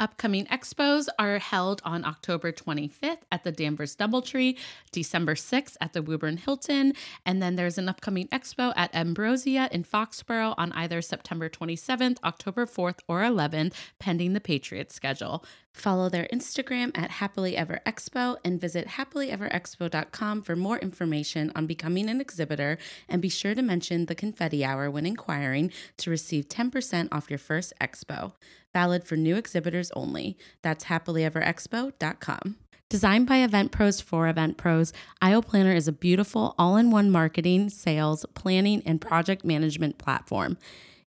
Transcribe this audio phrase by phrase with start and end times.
[0.00, 4.56] Upcoming expos are held on October 25th at the Danvers Doubletree,
[4.92, 6.94] December 6th at the Woburn Hilton,
[7.26, 12.64] and then there's an upcoming expo at Ambrosia in Foxborough on either September 27th, October
[12.64, 15.44] 4th, or 11th, pending the Patriots schedule.
[15.72, 22.10] Follow their Instagram at Happily Ever Expo and visit happilyeverexpo.com for more information on becoming
[22.10, 22.76] an exhibitor.
[23.08, 27.38] And be sure to mention the confetti hour when inquiring to receive 10% off your
[27.38, 28.32] first expo.
[28.72, 30.36] Valid for new exhibitors only.
[30.62, 32.56] That's happilyeverexpo.com.
[32.88, 37.08] Designed by Event Pros for Event Pros, Aisle Planner is a beautiful all in one
[37.08, 40.58] marketing, sales, planning, and project management platform.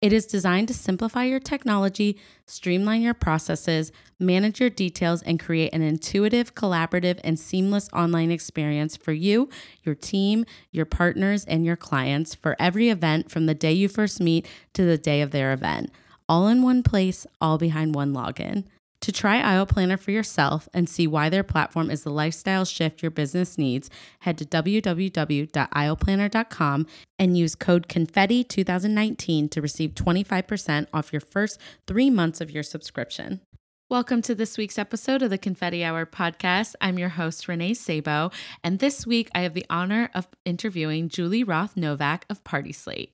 [0.01, 5.73] It is designed to simplify your technology, streamline your processes, manage your details, and create
[5.73, 9.49] an intuitive, collaborative, and seamless online experience for you,
[9.85, 14.21] your team, your partners, and your clients for every event from the day you first
[14.21, 15.91] meet to the day of their event.
[16.29, 18.65] All in one place, all behind one login.
[19.03, 23.01] To try Aisle Planner for yourself and see why their platform is the lifestyle shift
[23.03, 23.89] your business needs,
[24.21, 26.87] head to www.aisleplanner.com
[27.19, 33.41] and use code CONFETTI2019 to receive 25% off your first three months of your subscription.
[33.89, 36.75] Welcome to this week's episode of the Confetti Hour podcast.
[36.81, 38.33] I'm your host, Renee Sabo,
[38.65, 43.13] and this week I have the honor of interviewing Julie Roth Novack of Party Slate.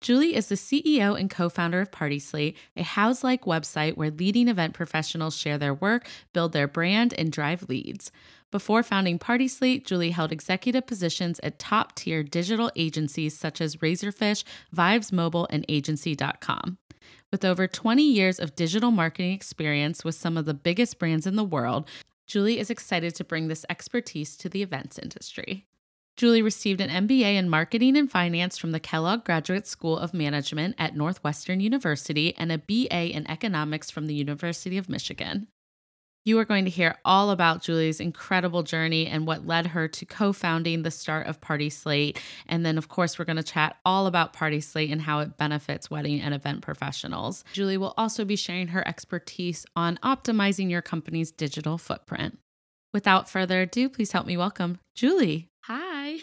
[0.00, 4.10] Julie is the CEO and co founder of Party Slate, a Houzz like website where
[4.10, 8.12] leading event professionals share their work, build their brand, and drive leads.
[8.50, 13.76] Before founding Party Slate, Julie held executive positions at top tier digital agencies such as
[13.76, 14.44] Razorfish,
[14.74, 16.78] Vibes Mobile, and Agency.com.
[17.30, 21.36] With over 20 years of digital marketing experience with some of the biggest brands in
[21.36, 21.88] the world,
[22.26, 25.66] Julie is excited to bring this expertise to the events industry.
[26.18, 30.74] Julie received an MBA in Marketing and Finance from the Kellogg Graduate School of Management
[30.76, 35.46] at Northwestern University and a BA in Economics from the University of Michigan.
[36.24, 40.04] You are going to hear all about Julie's incredible journey and what led her to
[40.04, 42.20] co founding the start of Party Slate.
[42.48, 45.36] And then, of course, we're going to chat all about Party Slate and how it
[45.36, 47.44] benefits wedding and event professionals.
[47.52, 52.40] Julie will also be sharing her expertise on optimizing your company's digital footprint.
[52.92, 55.48] Without further ado, please help me welcome Julie.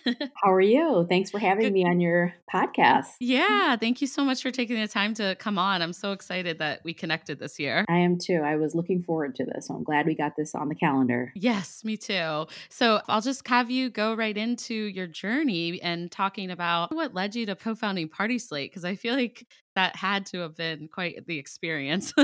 [0.36, 1.06] How are you?
[1.10, 1.74] Thanks for having Good.
[1.74, 3.08] me on your podcast.
[3.16, 3.26] Mm-hmm.
[3.26, 5.82] Yeah, thank you so much for taking the time to come on.
[5.82, 7.86] I'm so excited that we connected this year.
[7.90, 8.42] I am too.
[8.44, 9.68] I was looking forward to this.
[9.68, 11.32] So I'm glad we got this on the calendar.
[11.36, 12.46] Yes, me too.
[12.70, 17.36] So I'll just have you go right into your journey and talking about what led
[17.36, 20.88] you to co founding Party Slate, because I feel like that had to have been
[20.88, 22.14] quite the experience.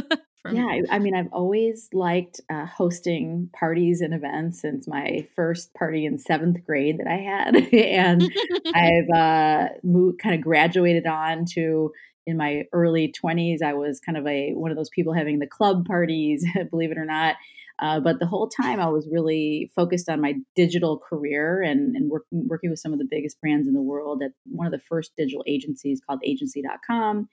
[0.49, 5.73] yeah, I, I, mean, I've always liked uh, hosting parties and events since my first
[5.75, 8.31] party in seventh grade that I had, and
[8.73, 11.91] I've uh, moved, kind of graduated on to
[12.27, 15.47] in my early 20s i was kind of a one of those people having the
[15.47, 17.35] club parties believe it or not.
[17.79, 22.11] Uh, but the whole time i was really focused on my digital career and, and
[22.11, 24.79] work, working with some of the biggest brands in the world at one of the
[24.87, 27.27] first digital agencies called agency.com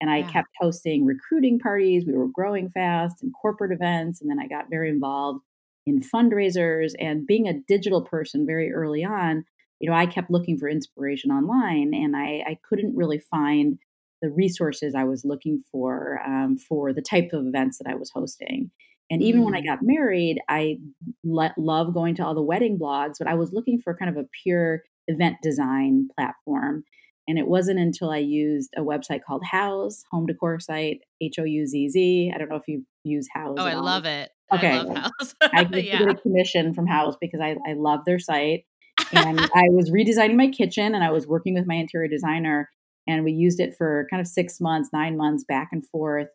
[0.00, 0.30] and I yeah.
[0.30, 2.04] kept hosting recruiting parties.
[2.06, 4.20] We were growing fast and corporate events.
[4.20, 5.40] And then I got very involved
[5.86, 9.44] in fundraisers and being a digital person very early on.
[9.78, 13.78] You know, I kept looking for inspiration online and I, I couldn't really find
[14.22, 18.10] the resources I was looking for um, for the type of events that I was
[18.10, 18.70] hosting.
[19.10, 19.46] And even mm.
[19.46, 19.66] when I mm.
[19.66, 20.78] got married, I
[21.24, 24.22] le- love going to all the wedding blogs, but I was looking for kind of
[24.22, 26.84] a pure event design platform.
[27.30, 31.44] And it wasn't until I used a website called Houzz, home decor site, H O
[31.44, 32.32] U Z Z.
[32.34, 33.54] I don't know if you use Houzz.
[33.56, 33.84] Oh, I all.
[33.84, 34.30] love it.
[34.52, 34.72] Okay.
[34.72, 35.34] I love Houzz.
[35.40, 36.00] I yeah.
[36.00, 38.64] get a commission from Houzz because I, I love their site.
[39.12, 42.68] And I was redesigning my kitchen and I was working with my interior designer.
[43.06, 46.26] And we used it for kind of six months, nine months back and forth.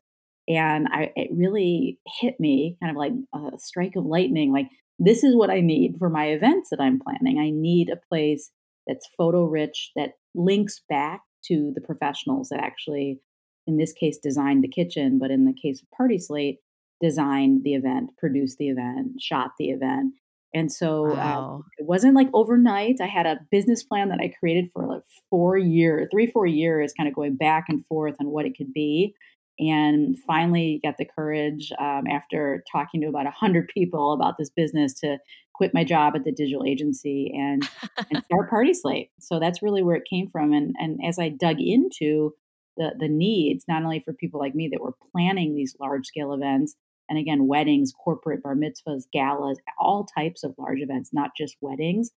[0.48, 4.54] And I, it really hit me kind of like a strike of lightning.
[4.54, 7.38] Like, this is what I need for my events that I'm planning.
[7.38, 8.50] I need a place
[8.88, 13.20] that's photo rich, that links back to the professionals that actually
[13.68, 16.60] in this case, designed the kitchen, but in the case of Party Slate,
[17.02, 20.14] designed the event, produced the event, shot the event.
[20.54, 23.02] And so uh, it wasn't like overnight.
[23.02, 26.94] I had a business plan that I created for like four years, three, four years,
[26.96, 29.14] kind of going back and forth on what it could be.
[29.60, 34.94] And finally got the courage um, after talking to about 100 people about this business
[35.02, 35.18] to
[35.56, 37.68] quit my job at the digital agency and,
[38.12, 39.10] and start Party Slate.
[39.20, 40.54] So that's really where it came from.
[40.54, 42.34] And, and as I dug into
[42.78, 46.34] the, the needs, not only for people like me that were planning these large scale
[46.34, 46.76] events,
[47.08, 52.12] and again, weddings, corporate bar mitzvahs, galas, all types of large events, not just weddings.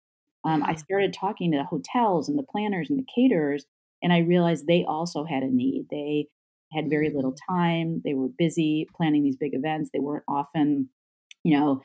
[0.45, 3.67] Um, I started talking to the hotels and the planners and the caterers,
[4.03, 5.87] and I realized they also had a need.
[5.91, 6.29] They
[6.73, 7.39] had very little Mm.
[7.49, 8.03] time.
[8.05, 9.91] They were busy planning these big events.
[9.93, 10.89] They weren't often,
[11.43, 11.83] you know,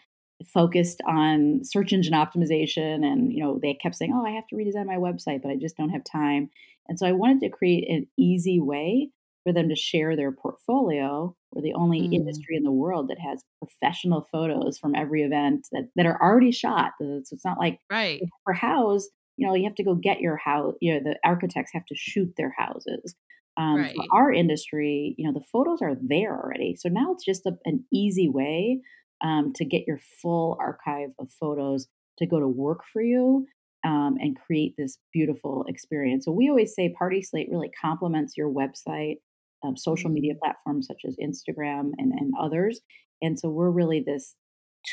[0.48, 3.06] focused on search engine optimization.
[3.06, 5.56] And, you know, they kept saying, oh, I have to redesign my website, but I
[5.56, 6.50] just don't have time.
[6.88, 9.10] And so I wanted to create an easy way
[9.44, 11.36] for them to share their portfolio.
[11.52, 12.14] We're the only Mm.
[12.14, 16.52] industry in the world that has professional photos from every event that, that are already
[16.52, 16.94] shot.
[17.00, 18.22] So it's not like Right.
[18.44, 19.04] for Houzz,
[19.38, 20.76] you know, you have to go get your house.
[20.82, 23.16] You know, the architects have to shoot their houses.
[23.58, 26.76] Um, for our industry, you know, the photos are there already.
[26.76, 28.82] So now it's just a, an easy way
[29.24, 31.88] um, to get your full archive of photos
[32.18, 33.46] to go to work for you
[33.84, 36.26] um, and create this beautiful experience.
[36.26, 39.16] So we always say Party Slate really complements your website,
[39.64, 40.40] um, social media Mm.
[40.40, 42.82] platforms such as Instagram and, and others.
[43.22, 44.36] And so we're really this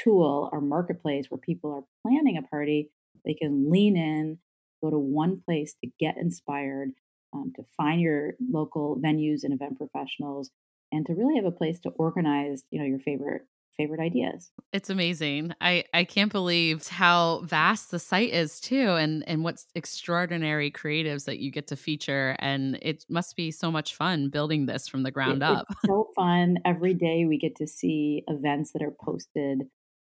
[0.03, 2.91] tool or marketplace where people are planning a party.
[3.25, 4.39] They can lean in,
[4.83, 6.91] go to one place to get inspired,
[7.33, 10.51] um, to find your local venues and event professionals,
[10.93, 13.43] and to really have a place to organize, you know, your favorite
[13.79, 14.53] favorite ideas.
[14.73, 15.55] It's amazing.
[15.63, 21.25] I I can't believe how vast the site is too and and what's extraordinary creatives
[21.25, 25.05] that you get to feature and it must be so much fun building this from
[25.05, 25.67] the It, ground it's up.
[25.87, 26.59] so fun.
[26.65, 29.63] Every day we get to see events that are posted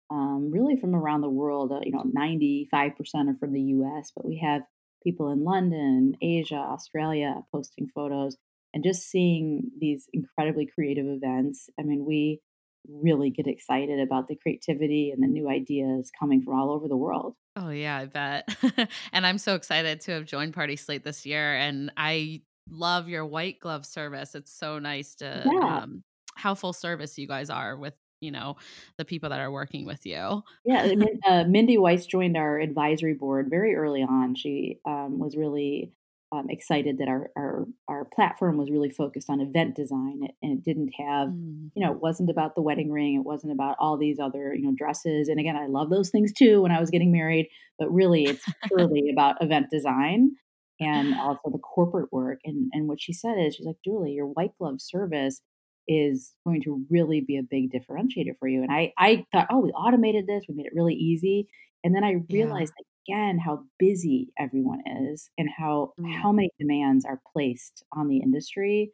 [0.10, 1.72] um, really from around the world.
[1.72, 4.64] Uh, you know, 95% are from the US, but we have
[5.04, 8.38] people in London, Asia, Australia posting photos
[8.74, 11.70] and just seeing these incredibly creative events.
[11.80, 12.42] I mean, we
[12.88, 16.98] really get excited about the creativity and the new ideas coming from all over the
[16.98, 17.36] world.
[17.56, 18.50] Oh yeah, I bet.
[19.14, 23.26] and I'm so excited to have joined Party Slate this year and I love your
[23.26, 24.34] white glove service.
[24.36, 26.04] It's so nice to Yeah, um
[26.36, 28.56] how full service you guys are with, you know,
[28.98, 30.42] the people that are working with you.
[30.66, 34.36] Yeah, I mean, uh, Mindy Weiss joined our advisory board very early on.
[34.36, 35.94] She um, was really
[36.34, 40.54] um, excited that our, our our platform was really focused on event design, it- and
[40.58, 41.72] it didn't have, Mm.
[41.76, 44.64] you know, it wasn't about the wedding ring, it wasn't about all these other, you
[44.64, 45.30] know, dresses.
[45.30, 47.48] And again, I love those things too when I was getting married,
[47.80, 50.32] but really, it's purely about event design
[50.80, 52.40] and also the corporate work.
[52.46, 55.42] And and what she said is, she's like, Julie, your white glove service
[55.88, 58.64] is going to really be a big differentiator for you.
[58.64, 61.48] And I, I thought, oh, we automated this, we made it really easy.
[61.84, 62.86] And then I realized yeah.
[63.08, 66.14] Again how busy everyone is and how Mm.
[66.22, 68.92] how many demands are placed on the industry.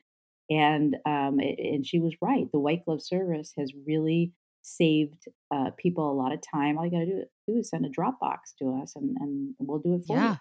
[0.50, 2.52] And um, it, and she was right.
[2.52, 6.78] The white glove service has really saved uh, people a lot of time.
[6.78, 9.80] All you got to do, do is send a Dropbox to us, and, and we'll
[9.80, 10.24] do it for you.
[10.24, 10.38] Yeah.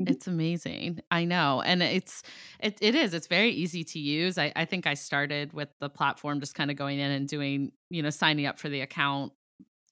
[0.00, 0.10] Mhm.
[0.10, 1.00] It's amazing.
[1.10, 1.60] I know.
[1.62, 2.22] And it's
[2.60, 3.14] it it is.
[3.14, 4.38] It's very easy to use.
[4.38, 7.72] I, I think I started with the platform just kind of going in and doing,
[7.90, 9.32] you know, signing up for the account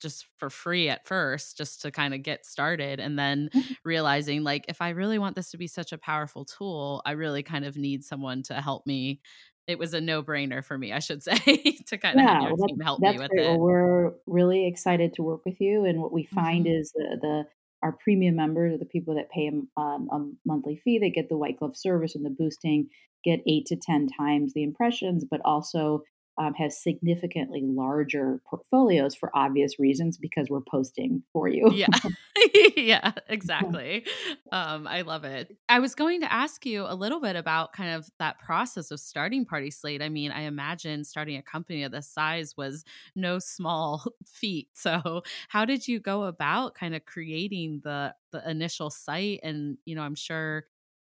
[0.01, 3.01] just for free at first, just to kind of get started.
[3.01, 3.51] And then
[3.85, 7.43] realizing like if I really want this to be such a powerful tool, I really
[7.43, 9.21] kind of need someone to help me.
[9.67, 11.35] It was a no-brainer for me, I should say,
[11.89, 13.43] to kind of have Yeah, your well, team help me with great.
[13.45, 13.61] Well, it.
[13.61, 16.67] we're really excited to work with you, and what we find Mhm.
[16.67, 17.45] is the the
[17.83, 19.69] our premium members are the people that pay um,
[20.11, 20.99] a monthly fee.
[20.99, 22.89] They get the white glove service and the boosting,
[23.23, 26.03] get eight to ten times the impressions, but also
[26.39, 31.71] um, have significantly larger portfolios for obvious reasons because we're posting for you.
[31.77, 31.87] Yeah.
[32.77, 34.07] yeah, exactly.
[34.53, 35.57] Um, I love it.
[35.69, 39.01] I was going to ask you a little bit about kind of that process of
[39.01, 40.03] starting Party Slate.
[40.03, 44.69] I mean, I imagine starting a company of this size was no small feat.
[44.75, 49.95] So, how did you go about kind of creating the the initial site and, you
[49.95, 50.65] know, I'm sure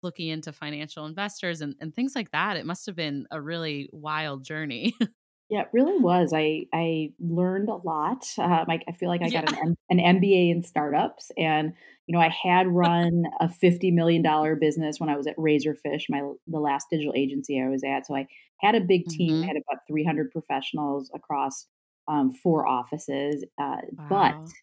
[0.04, 2.58] looking into financial investors and, and things like that.
[2.58, 4.96] It must have been a really wild journey.
[5.50, 6.34] Yeah, it really was.
[6.36, 8.26] I I learned a lot.
[8.38, 9.32] Um, I, I feel like I yeah.
[9.32, 11.74] got an M- an MBA in startups, and
[12.06, 16.04] you know I had run a fifty million dollar business when I was at Razorfish,
[16.10, 18.06] my the last digital agency I was at.
[18.06, 18.28] So I
[18.60, 19.40] had a big team.
[19.42, 21.66] I hmm had about three hundred professionals across
[22.10, 23.78] um, four offices, uh,
[24.10, 24.56] but Wow.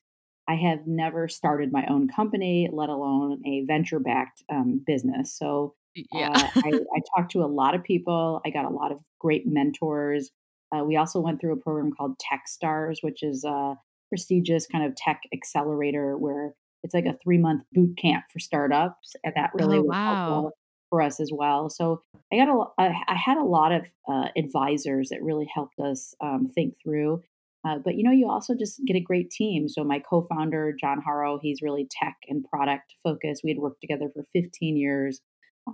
[0.48, 5.36] I have never started my own company, let alone a venture backed um, business.
[5.36, 5.74] So
[6.12, 6.30] Yeah.
[6.34, 8.42] Uh, I, I, talked to a lot of people.
[8.44, 10.30] I got a lot of great mentors.
[10.74, 13.76] Uh, we also went through a program called TechStars, which is a
[14.08, 19.16] prestigious kind of tech accelerator where it's like a three month boot camp for startups,
[19.24, 20.14] and that really oh, was wow.
[20.14, 20.52] helpful
[20.90, 21.70] for us as well.
[21.70, 25.78] So I got a, I, I had a lot of uh, advisors that really helped
[25.80, 27.22] us um, think through.
[27.64, 29.68] Uh, but you know, you also just get a great team.
[29.68, 33.42] So my co-founder John Harrow, he's really tech and product focused.
[33.42, 35.20] We had worked together for 15 years,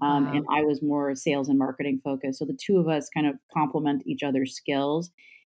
[0.02, 0.32] um, wow.
[0.32, 2.38] and I was more sales and marketing focused.
[2.38, 5.11] So the two of us kind of complement each other's skills.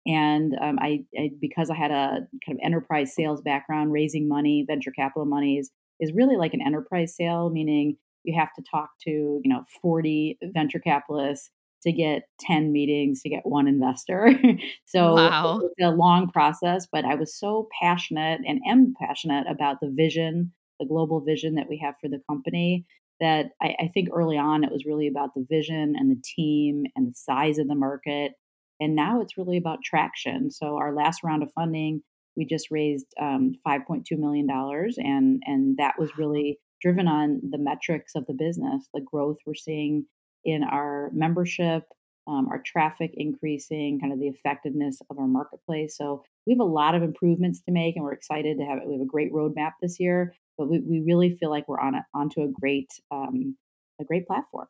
[0.07, 4.65] And um, I, I, because I had a kind of enterprise sales background, raising money,
[4.67, 9.11] venture capital monies is really like an enterprise sale, meaning you have to talk to
[9.11, 11.51] you know 40 venture capitalists
[11.85, 14.31] to get 10 meetings to get one investor.
[14.87, 15.61] so wow.
[15.63, 20.53] it's a long process, but I was so passionate and am passionate about the vision,
[20.81, 22.85] the global vision that we have for the company
[23.21, 26.85] that I, I think early on it was really about the vision and the team
[26.97, 28.33] and the size of the market.
[28.81, 30.51] And now it's really about traction.
[30.51, 32.03] So our last round of funding,
[32.37, 38.15] we just raised um, $5.2 million and, and that was really driven on the metrics
[38.15, 40.07] of the business, the growth we're seeing
[40.45, 41.85] in our membership,
[42.27, 45.97] um, our traffic increasing, kind of the effectiveness of our marketplace.
[45.97, 48.87] So we have a lot of improvements to make, and we're excited to have it.
[48.87, 51.95] We have a great roadmap this year, but we, we really feel like we're on
[51.97, 53.57] a, onto a great um,
[54.01, 54.67] a great platform.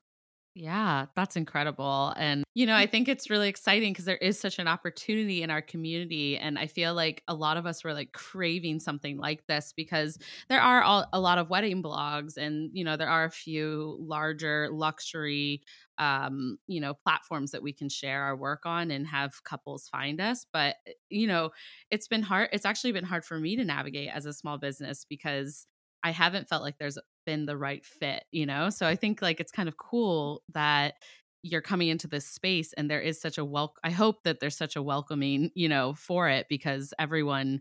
[0.56, 2.14] Yeah, that's incredible.
[2.16, 5.50] And, you know, I think it's really exciting because there is such an opportunity in
[5.50, 6.38] our community.
[6.38, 10.16] And I feel like a lot of us were like craving something like this because
[10.49, 13.96] there are all, a lot of wedding blogs and, you know, there are a few
[13.99, 15.61] larger luxury,
[15.99, 20.20] um, you know, platforms that we can share our work on and have couples find
[20.20, 20.46] us.
[20.52, 21.50] But, eh, you know,
[21.90, 22.50] it's been hard.
[22.52, 25.66] It's actually been hard for me to navigate as a small business because
[26.04, 28.71] I haven't felt like there's been the right fit, you know?
[28.71, 30.95] So I think like it's kind of cool that
[31.43, 34.57] you're coming into this space and there is such a wel I hope that there's
[34.57, 37.61] such a welcoming, you know, for it because everyone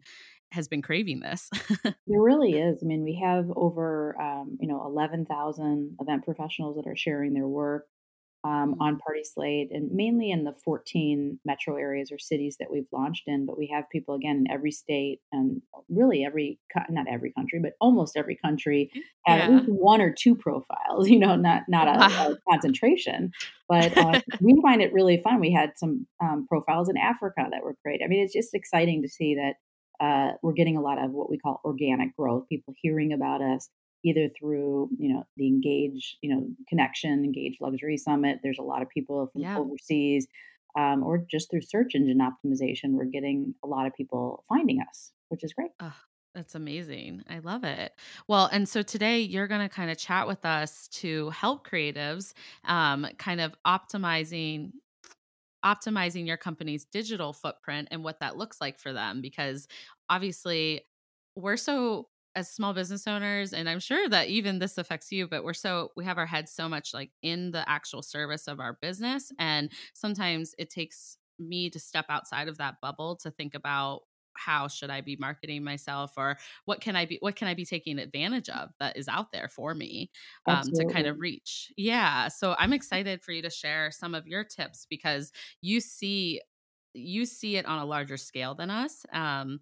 [0.53, 1.49] has been craving this.
[1.83, 2.79] there really is.
[2.81, 7.47] I mean, we have over, um, you know, 11,000 event professionals that are sharing their
[7.47, 7.87] work
[8.43, 8.81] um, mm-hmm.
[8.81, 13.23] on Party Slate, and mainly in the 14 metro areas or cities that we've launched
[13.27, 13.45] in.
[13.45, 16.59] But we have people again in every state and really every
[16.89, 18.91] not every country, but almost every country
[19.25, 19.45] have yeah.
[19.45, 21.07] at least one or two profiles.
[21.13, 23.31] You know, not not a, a concentration,
[23.69, 25.39] but uh, we find it really fun.
[25.39, 28.01] We had some um, profiles in Africa that were great.
[28.03, 29.55] I mean, it's just exciting to see that.
[30.03, 33.69] Uh, we're getting a lot of what we call organic growth, people hearing about us,
[34.03, 38.81] either through you know the engage you know connection engage luxury summit there's a lot
[38.81, 39.57] of people from yeah.
[39.57, 40.27] overseas
[40.77, 45.11] um, or just through search engine optimization we're getting a lot of people finding us
[45.29, 45.95] which is great oh,
[46.35, 47.93] that's amazing i love it
[48.27, 52.33] well and so today you're going to kind of chat with us to help creatives
[52.65, 54.71] um, kind of optimizing
[55.63, 59.67] optimizing your company's digital footprint and what that looks like for them because
[60.09, 60.81] obviously
[61.35, 65.43] we're so as small business owners and i'm sure that even this affects you but
[65.43, 68.77] we're so we have our heads so much like in the actual service of our
[68.81, 74.01] business and sometimes it takes me to step outside of that bubble to think about
[74.35, 77.65] how should i be marketing myself or what can i be what can i be
[77.65, 80.09] taking advantage of that is out there for me
[80.47, 81.71] um, to kind of reach.
[81.77, 86.41] Yeah so i'm excited for you to share some of your tips because you see
[86.95, 89.59] you see it on a larger scale than us um,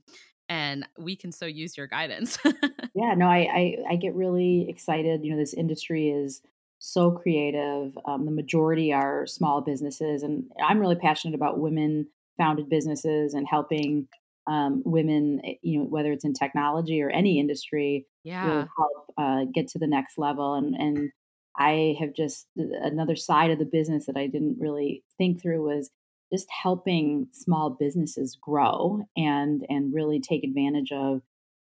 [0.51, 2.37] and we can so use your guidance.
[2.93, 5.23] yeah, no, I, I, I get really excited.
[5.23, 6.41] You know, this industry is
[6.77, 7.97] so creative.
[8.03, 13.47] Um, the majority are small businesses, and I'm really passionate about women founded businesses and
[13.47, 14.09] helping
[14.45, 15.39] um, women.
[15.45, 19.69] Eh, you know, whether it's in technology or any industry, yeah, really help uh, get
[19.69, 20.55] to the next level.
[20.55, 21.11] And and
[21.57, 25.89] I have just another side of the business that I didn't really think through was
[26.31, 31.21] just helping small businesses grow and and really take advantage of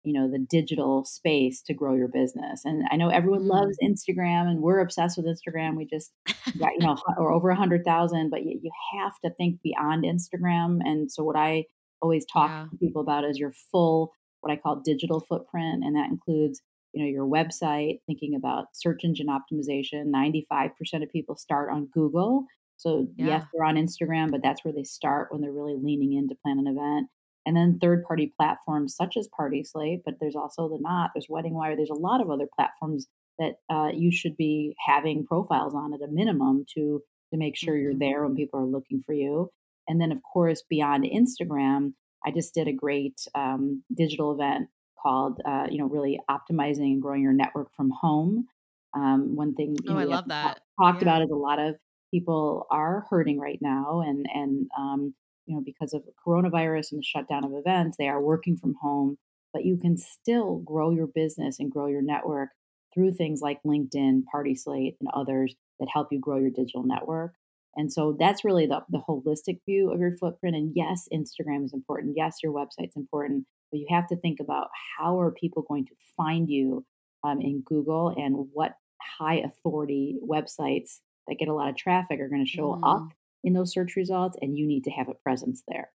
[0.04, 3.48] you know the digital space to grow your business and i know everyone mm.
[3.48, 6.12] loves instagram and we're obsessed with instagram we just
[6.58, 10.04] got you know or over a hundred thousand but you, you have to think beyond
[10.04, 11.64] instagram and so what i
[12.02, 12.66] always talk yeah.
[12.70, 16.60] to people about is your full what i call digital footprint and that includes
[16.92, 22.44] you know your website thinking about search engine optimization 95% of people start on google
[22.76, 23.26] so yeah.
[23.26, 26.34] yes, they're on Instagram, but that's where they start when they're really leaning in to
[26.42, 27.08] plan an event.
[27.46, 31.26] And then third party platforms such as Party Slate, but there's also the Knot, there's
[31.28, 33.06] Wedding Wire, there's a lot of other platforms
[33.38, 37.02] that uh, you should be having profiles on at a minimum to
[37.32, 37.82] to make sure mm-hmm.
[37.82, 39.50] you're there when people are looking for you.
[39.88, 41.92] And then of course beyond Instagram,
[42.24, 44.68] I just did a great um, digital event
[45.02, 48.46] called uh, you know really optimizing and growing your network from home
[48.94, 50.60] Um, one thing you Oh, know, I love that.
[50.80, 51.76] talked about is a lot of
[52.14, 55.14] people are hurting right now, and and um,
[55.46, 59.18] you know because of coronavirus and the shutdown of events, they are working from home.
[59.52, 62.50] But you can still grow your business and grow your network
[62.92, 67.34] through things like LinkedIn, Party Slate, and others that help you grow your digital network.
[67.76, 70.54] And so that's really the, the holistic view of your footprint.
[70.54, 72.14] And yes, Instagram is important.
[72.16, 73.46] Yes, your website's important.
[73.72, 76.84] But you have to think about how are people going to find you
[77.24, 78.74] um, in Google and what
[79.18, 83.14] high authority websites that get a lot of traffic are going to show up Mhm.
[83.44, 85.92] in those search results, and you need to have a presence there.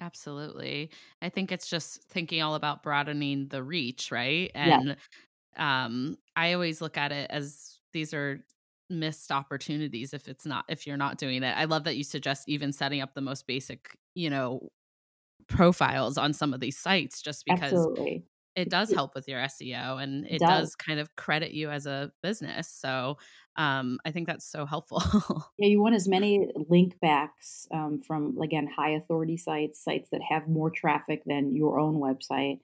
[0.00, 0.90] Absolutely.
[1.20, 4.50] I think it's just thinking all about broadening the reach, right?
[4.54, 4.96] And
[5.56, 8.44] um I always look at it as these are
[8.90, 11.56] missed opportunities if it's not if you're not doing it.
[11.56, 14.70] I love that you suggest even setting up the most basic, you know,
[15.48, 18.26] profiles on some of these sites just because absolutely.
[18.56, 20.70] It does help with your SEO and it it does.
[20.70, 22.68] does kind of credit you as a business.
[22.68, 23.18] So,
[23.56, 25.02] um I think that's so helpful.
[25.58, 30.22] Yeah, you want as many link backs um, from again high authority sites, sites that
[30.28, 32.60] have more traffic than your own website.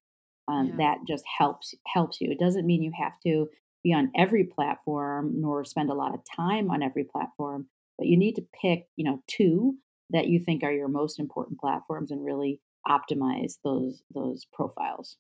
[0.49, 0.77] Um, yeah.
[0.79, 2.31] that just helps helps you.
[2.31, 3.49] It doesn't mean you have to
[3.85, 7.69] be on every platform nor spend a lot of time on every platform,
[7.99, 9.77] but you need to pick, you know, two
[10.11, 15.17] that you think are your most important platforms and really optimize those those profiles.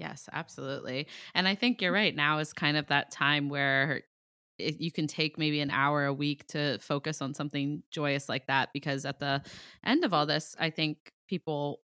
[0.00, 1.08] Yes, absolutely.
[1.34, 2.16] And I think you're right.
[2.16, 4.02] Now is kind of that time where
[4.58, 8.46] it, you can take maybe an hour a week to focus on something joyous like
[8.46, 8.70] that.
[8.72, 9.42] Because at the
[9.84, 11.82] end of all this, I think people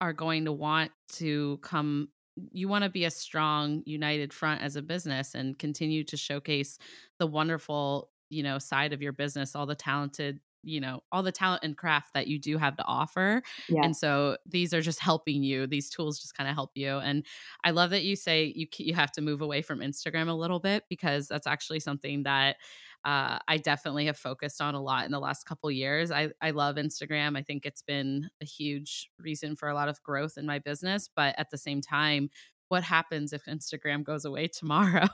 [0.00, 2.08] are going to want to come.
[2.50, 6.78] You want to be a strong, united front as a business and continue to showcase
[7.20, 11.32] the wonderful, you know, side of your business, all the talented, you know, all the
[11.32, 13.42] talent and craft that you do have to offer.
[13.80, 15.66] And so these are just helping you.
[15.66, 16.98] These tools just kind of help you.
[16.98, 17.26] And
[17.64, 20.60] I love that you say you you have to move away from Instagram a little
[20.60, 22.56] bit because that's actually something that
[23.04, 26.12] uh, I definitely have focused on a lot in the last couple years.
[26.12, 27.36] I I love Instagram.
[27.36, 31.08] I think it's been a huge reason for a lot of growth in my business.
[31.14, 32.30] But at the same time,
[32.72, 35.06] what happens if Instagram goes away tomorrow?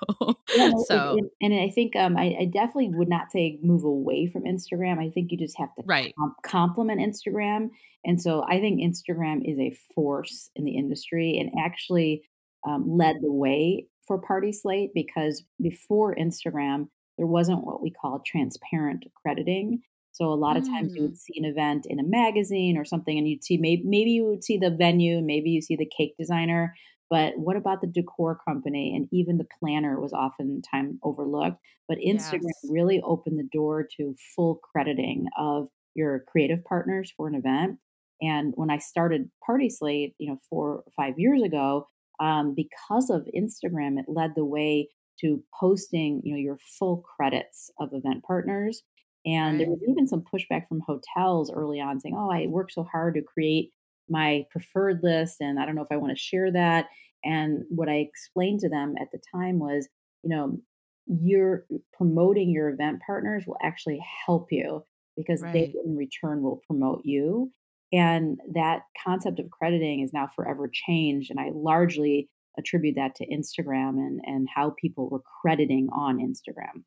[0.57, 4.29] Yeah, so it, and I think um, I, I definitely would not say move away
[4.29, 5.05] from Instagram.
[5.05, 7.71] I think you just have to right, com- complement Instagram.
[8.05, 12.23] And so I think Instagram is a force in the industry and actually
[12.67, 18.23] um, led the way for Party Slate because before Instagram, there wasn't what we call
[18.25, 19.83] transparent crediting.
[20.13, 22.85] So a lot of times you would mm, see an event in a magazine or
[22.85, 25.91] something, and you'd see maybe maybe you would see the venue, maybe you see the
[25.97, 26.75] cake designer,
[27.11, 28.95] but what about the decor company?
[28.95, 31.59] And even the planner was oftentimes overlooked.
[31.89, 37.29] But Instagram yes, really opened the door to full crediting of your creative partners for
[37.29, 37.79] an event.
[38.21, 41.87] And when I started Party Slate, you know, four or five years ago,
[42.21, 44.89] um, because of Instagram, it led the way
[45.21, 48.83] to posting, you know, your full credits of event partners.
[49.27, 52.85] And there was even some pushback from hotels early on saying, "Oh, I worked so
[52.85, 53.73] hard to create
[54.09, 56.87] my preferred list, and I don't know if I want to share that."
[57.25, 59.89] And what I explained to them at the time was,
[60.23, 60.59] you know,
[61.07, 64.85] you're promoting your event partners will actually help you
[65.17, 67.51] because they in return will promote you.
[67.93, 71.31] And that concept of crediting is now forever changed.
[71.31, 76.85] And I largely attribute that to Instagram and, and how people were crediting on Instagram.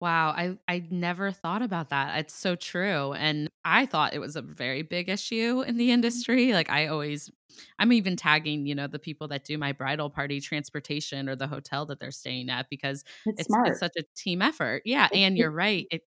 [0.00, 2.18] Wow, I I never thought about that.
[2.20, 3.12] It's so true.
[3.12, 6.54] And I thought it was a very big issue in the industry.
[6.54, 7.30] Like I always
[7.78, 11.46] I'm even tagging, you know, the people that do my bridal party transportation or the
[11.46, 14.82] hotel that they're staying at because It's it's it's such a team effort.
[14.86, 15.86] Yeah, and you're right.
[15.90, 16.02] It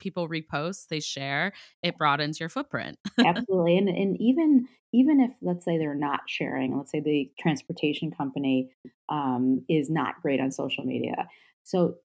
[0.00, 1.52] people repost, they share,
[1.82, 2.98] it broadens your footprint.
[3.24, 8.10] Absolutely, and and even even if, let's say, they're not sharing, let's say the transportation
[8.12, 8.70] company,
[9.08, 11.28] um, is not great on social media.
[11.64, 11.96] So,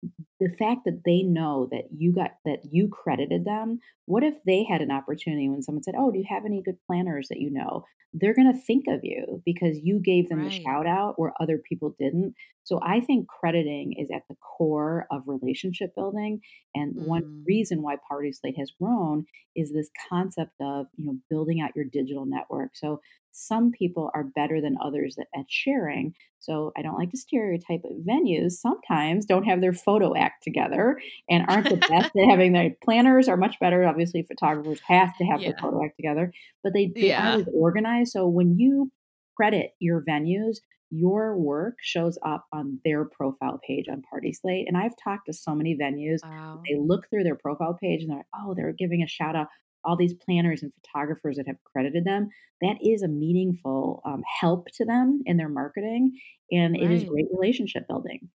[0.40, 4.64] the fact that they know that you got that you credited them, what if they
[4.64, 7.50] had an opportunity when someone said, "Oh, do you have any good planners that you
[7.50, 11.58] know?" They're gonna think of you because you gave them the shout out where other
[11.68, 12.34] people didn't.
[12.64, 16.40] So, I think crediting is at the core of relationship building,
[16.74, 19.24] and one Mm, reason why Party Slate has grown
[19.56, 23.00] is this concept of you know building out your digital network so
[23.32, 28.04] some people are better than others at, sharing so i don't like to stereotype but
[28.06, 32.70] venues sometimes don't have their photo act together and aren't the best at having their
[32.82, 36.90] planners are much better obviously photographers have to have their photo act together but they
[36.94, 37.48] they aren't Yeah.
[37.48, 38.90] as organized so when you
[39.36, 40.56] credit your venues
[40.90, 45.32] your work shows up on their profile page on party slate and i've talked to
[45.32, 46.62] so many venues Wow.
[46.66, 49.48] they look through their profile page and they're like, "Oh, they're giving a shout out
[49.84, 52.28] all these planners and photographers that have credited them."
[52.62, 56.12] That is a meaningful um, help to them in their marketing,
[56.50, 58.30] and it is great relationship building.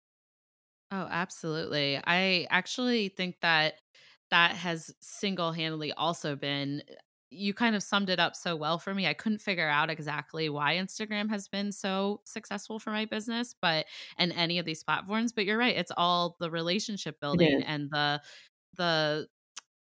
[0.91, 2.01] Oh, absolutely.
[2.05, 3.75] I actually think that
[4.31, 6.95] that has single handedly also been uh,
[7.31, 9.07] you kind of summed it up so well for me.
[9.07, 13.85] I couldn't figure out exactly why Instagram has been so successful for my business, but
[14.17, 18.23] and any of these platforms, but you're right, it's all the relationship building and the
[18.77, 19.29] the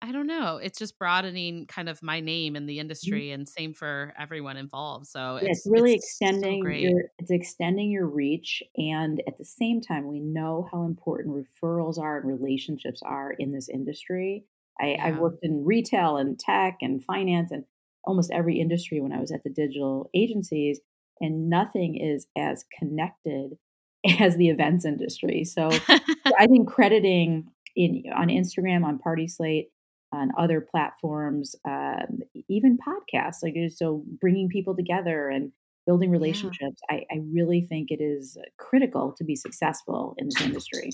[0.04, 2.80] I don't know, it's just broadening kind of my name in the mm-hmm.
[2.82, 5.06] industry and same for everyone involved.
[5.06, 9.38] So yeah, it's, it's really it's extending so your it's extending your reach and at
[9.38, 14.44] the same time we know how important referrals are and relationships are in this industry.
[14.78, 15.06] I, yeah.
[15.06, 17.64] I've worked in retail and tech and finance and
[18.04, 20.80] almost every industry when I was at the digital agencies,
[21.20, 23.56] and nothing is as connected
[24.20, 25.44] as the events industry.
[25.44, 29.68] So I think crediting in on Instagram, on Party Slate,
[30.14, 35.52] on other platforms, um, even podcasts, like so bringing people together and
[35.86, 36.80] building relationships.
[36.90, 36.96] Yeah.
[36.96, 40.90] I, I really think it is critical to be successful in this industry.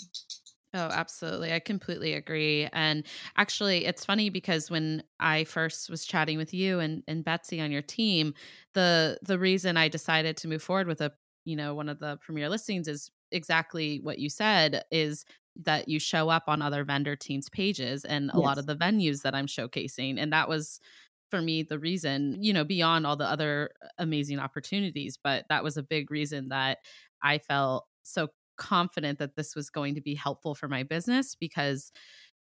[0.73, 1.53] Oh, absolutely.
[1.53, 2.69] I completely agree.
[2.73, 3.05] And
[3.37, 7.73] actually, it's funny because when I first was chatting with you and, and Betsy on
[7.73, 8.35] your team,
[8.75, 11.13] the the reason I decided to move forward with a
[11.45, 15.25] you know one of the premier listings is exactly what you said is
[15.57, 18.45] that you show up on other vendor teams pages and a yes.
[18.45, 20.81] lot of the venues that I'm showcasing and that was
[21.31, 25.77] for me the reason you know beyond all the other amazing opportunities but that was
[25.77, 26.79] a big reason that
[27.23, 31.91] I felt so confident that this was going to be helpful for my business because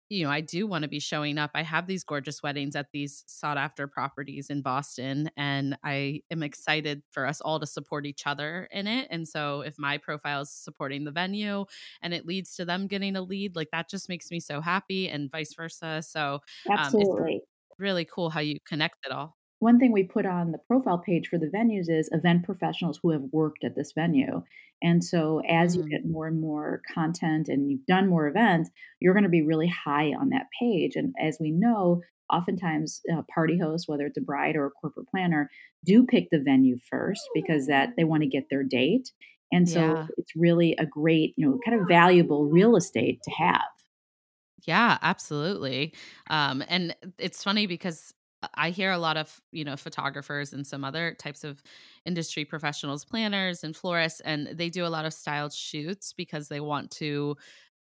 [0.09, 1.51] you know, I do want to be showing up.
[1.55, 6.43] I have these gorgeous weddings at these sought after properties in Boston, and I am
[6.43, 9.09] excited for us all to support each other in it.
[9.11, 11.65] And so, if my profile is supporting the venue
[12.03, 15.09] and it leads to them getting a lead, like that just makes me so happy,
[15.09, 16.03] and vice versa.
[16.03, 17.41] So, absolutely.
[17.41, 17.47] Um,
[17.79, 21.29] really cool how you connect it all one thing we put on the profile page
[21.29, 24.43] for the venues is event professionals who have worked at this venue.
[24.83, 25.83] And so as mm.
[25.85, 29.43] you get more and more content and you've done more events, you're going to be
[29.43, 30.93] really high on that page.
[30.97, 35.09] And as we know, oftentimes uh, party hosts, whether it's a bride or a corporate
[35.09, 35.49] planner,
[35.85, 39.11] do pick the venue first because that they want to get their date.
[39.53, 40.07] And so yeah.
[40.19, 43.63] it's really a great, you know, kind of valuable real estate to have.
[44.67, 45.95] Yeah, absolutely.
[46.29, 48.13] Um, and it's funny because
[48.47, 51.63] Uh, I hear a lot of, you know, photographers and some other types of
[52.05, 56.61] industry professionals, planners and florists, and they do a lot of styled shoots because they
[56.61, 57.37] want to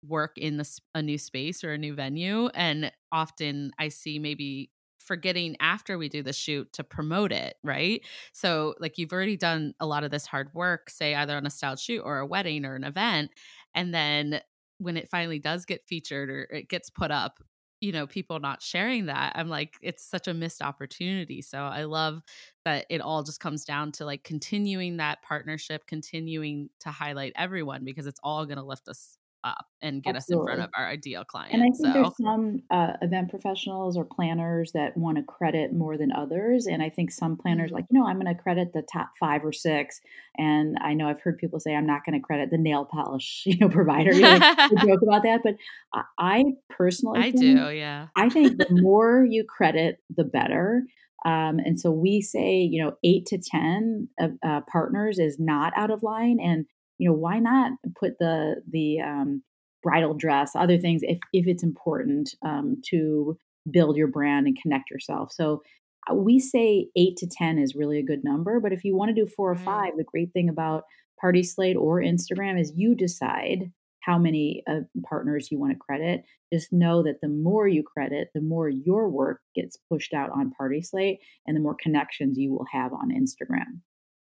[0.07, 2.48] work in this, a new space or a new venue.
[2.48, 8.03] And often I see maybe forgetting after we do the shoot to promote it, right?
[8.33, 11.50] So, like, you've already done a lot of this hard work, say either on a
[11.50, 13.31] styled shoot or a wedding or an event.
[13.74, 14.40] And then
[14.79, 17.38] when it finally does get featured or it gets put up,
[17.85, 21.85] you know people not sharing that i'm like it's such a missed opportunity so i
[21.85, 22.23] love
[22.64, 27.85] that it all just comes down to like continuing that partnership continuing to highlight everyone
[27.85, 30.53] because it's all going to lift us up and get Absolutely.
[30.53, 31.53] us in front of our ideal client.
[31.53, 31.93] And I think so.
[31.93, 36.67] there's some uh, event professionals or planners that want to credit more than others.
[36.67, 37.77] And I think some planners, mm-hmm.
[37.77, 40.01] like, you know, I'm going to credit the top five or six.
[40.39, 43.43] And I know I've heard people say, I'm not going to credit the nail polish,
[43.47, 44.13] you know, provider.
[44.13, 44.39] You know,
[44.85, 45.41] joke about that.
[45.45, 45.57] But
[45.93, 48.09] I, I personally, I think, do, yeah.
[48.17, 50.85] I think the more you credit, the better.
[51.27, 55.91] Um, and so we say, you know, eight to 10 uh, partners is not out
[55.91, 56.39] of line.
[56.39, 56.67] And
[56.99, 59.43] you know why not put the the um,
[59.83, 63.37] bridal dress other things if if it's important um, to
[63.71, 65.33] build your brand and connect yourself.
[65.33, 65.63] So
[66.11, 69.15] uh, we say eight to ten is really a good number but if you want
[69.15, 70.85] to do four or five the great thing about
[71.21, 73.71] party slate or instagram is you decide
[74.05, 76.25] how many uh, partners you want to credit.
[76.53, 80.53] Just know that the more you credit the more your work gets pushed out on
[80.53, 83.81] party slate and the more connections you will have on instagram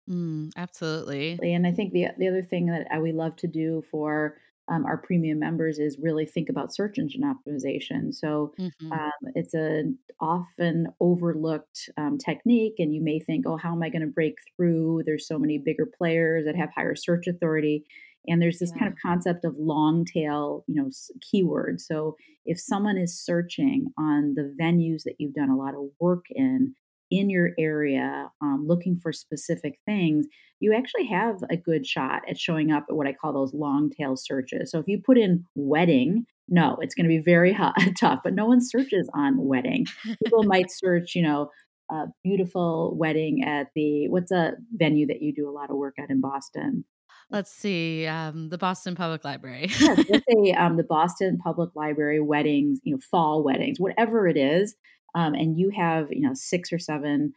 [0.09, 1.39] Mm, absolutely.
[1.43, 4.39] And I think the the other thing that we love to do for
[4.69, 8.13] um, our premium members is really think about search engine optimization.
[8.13, 8.93] So mm-hmm.
[8.93, 13.91] um, it's an often overlooked um, technique, and you may think, "Oh, how am I
[13.91, 17.85] going to break through?" There's so many bigger players that have higher search authority,
[18.27, 18.81] and there's this yeah.
[18.81, 20.91] kind of concept of long tail, you know,
[21.35, 21.83] keywords.
[21.83, 26.25] So if someone is searching on the venues that you've done a lot of work
[26.31, 26.75] in,
[27.11, 30.27] in your area um, looking for specific things,
[30.61, 33.91] you actually have a good shot at showing up at what I call those long
[33.91, 34.71] tail searches.
[34.71, 38.35] So if you put in wedding, no, it's going to be very hot, tough, but
[38.35, 39.87] no one searches on wedding.
[40.25, 41.51] People might search, you know,
[41.91, 45.95] a beautiful wedding at the, what's a venue that you do a lot of work
[45.99, 46.85] at in Boston?
[47.29, 49.67] Let's see, um, the Boston Public Library.
[49.81, 54.37] yes, let's say um, the Boston Public Library weddings, you know, fall weddings, whatever it
[54.37, 54.77] is
[55.17, 57.33] um, and you have you know six or seven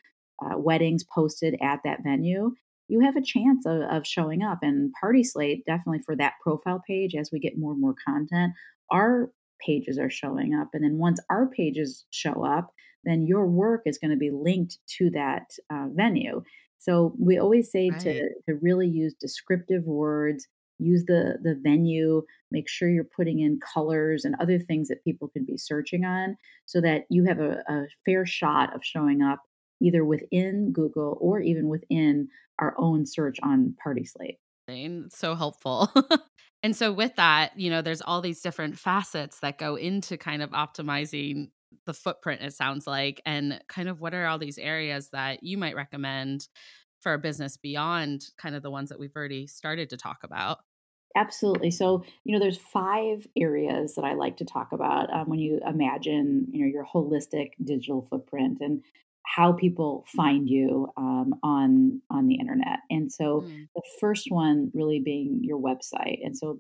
[0.46, 2.52] uh, weddings posted at that venue
[2.90, 4.60] you have a chance of, of showing up.
[4.62, 8.54] And Party Slate, definitely for that profile page, as we get more and more content,
[8.92, 9.32] our
[9.66, 10.70] pages are showing up.
[10.74, 12.72] And then once our pages show up,
[13.06, 16.42] then your work is going to be linked to that uh, venue.
[16.80, 18.00] So we always say right.
[18.02, 20.48] to, to really use descriptive words,
[20.80, 25.28] use the the venue, make sure you're putting in colors and other things that people
[25.28, 29.40] can be searching on so that you have a, a fair shot of showing up
[29.82, 32.28] either within Google or even within
[32.60, 34.38] our own search on Party Slate.
[35.10, 35.92] So helpful.
[36.64, 40.42] and so with that, you know, there's all these different facets that go into kind
[40.42, 41.50] of optimizing
[41.86, 45.58] the footprint it sounds like and kind of what are all these areas that you
[45.58, 46.48] might recommend
[47.02, 50.60] for a business beyond kind of the ones that we've already started to talk about
[51.16, 55.40] absolutely so you know there's five areas that i like to talk about um, when
[55.40, 58.82] you imagine you know your holistic digital footprint and
[59.36, 62.80] how people find you um, on on the internet.
[62.90, 63.68] And so mm.
[63.76, 66.20] the first one really being your website.
[66.24, 66.60] And so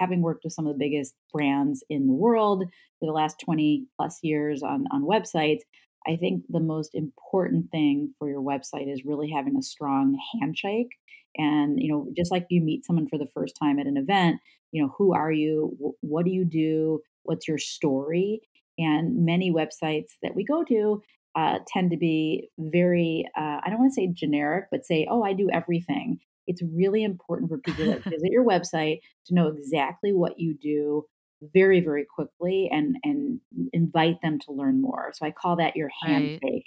[0.00, 2.64] having worked with some of the biggest brands in the world
[2.98, 5.60] for the last 20 plus years on on websites,
[6.06, 10.90] I think the most important thing for your website is really having a strong handshake.
[11.36, 14.40] And you know, just like you meet someone for the first time at an event,
[14.72, 15.76] you know, who are you?
[16.00, 17.00] What do you do?
[17.22, 18.40] What's your story?
[18.78, 21.02] And many websites that we go to
[21.34, 25.22] uh, tend to be very, uh, I don't want to say generic, but say, oh,
[25.22, 26.18] I do everything.
[26.46, 31.04] It's really important for people that visit your website to know exactly what you do
[31.42, 33.40] very, very quickly and and
[33.72, 35.12] invite them to learn more.
[35.14, 36.40] So I call that your handshake.
[36.42, 36.64] Right.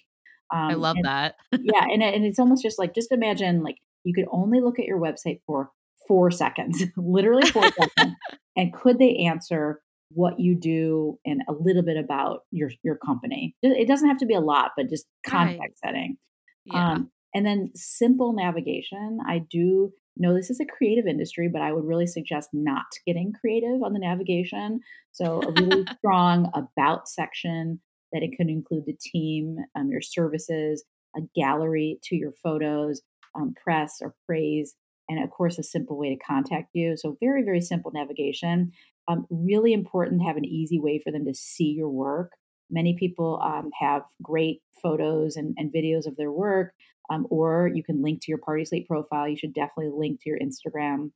[0.51, 1.35] Um, I love and, that.
[1.51, 4.85] yeah, and and it's almost just like just imagine like you could only look at
[4.85, 5.71] your website for
[6.07, 8.15] four seconds, literally four seconds,
[8.57, 9.81] and could they answer
[10.11, 13.55] what you do and a little bit about your your company.
[13.61, 15.77] It doesn't have to be a lot, but just context right.
[15.83, 16.17] setting.
[16.65, 16.93] Yeah.
[16.93, 19.19] Um, and then simple navigation.
[19.27, 23.33] I do know this is a creative industry, but I would really suggest not getting
[23.39, 24.81] creative on the navigation.
[25.11, 27.79] So a really strong about section
[28.11, 30.83] that it could include the team, um, your services,
[31.15, 33.01] a gallery to your photos,
[33.35, 34.75] um, press or praise,
[35.07, 36.95] and of course a simple way to contact you.
[36.97, 38.71] So very very simple navigation.
[39.07, 42.33] Um, really important to have an easy way for them to see your work.
[42.69, 46.73] Many people um, have great photos and, and, videos of their work,
[47.09, 49.27] um, or you can link to your Party Slate profile.
[49.27, 51.09] You should definitely link to your Instagram.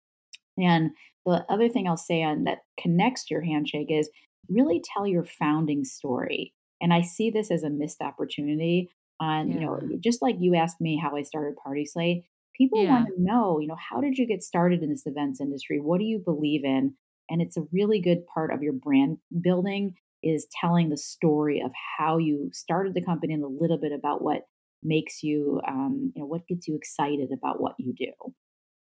[0.57, 0.91] And
[1.25, 4.09] the other thing I'll say on that connects to your handshake is
[4.49, 6.53] really tell your founding story.
[6.81, 8.89] And I see this as a missed opportunity.
[9.23, 9.53] On yeah.
[9.53, 12.23] you know, just like you asked me how I started Party Slate,
[12.57, 12.89] people yeah.
[12.89, 15.79] want to know, you know, how did you get started in this events industry?
[15.79, 16.95] What do you believe in?
[17.29, 21.71] and it's a really good part of your brand building is telling the story of
[21.97, 24.43] how you started the company and a little bit about what
[24.83, 28.11] makes you um, you know what gets you excited about what you do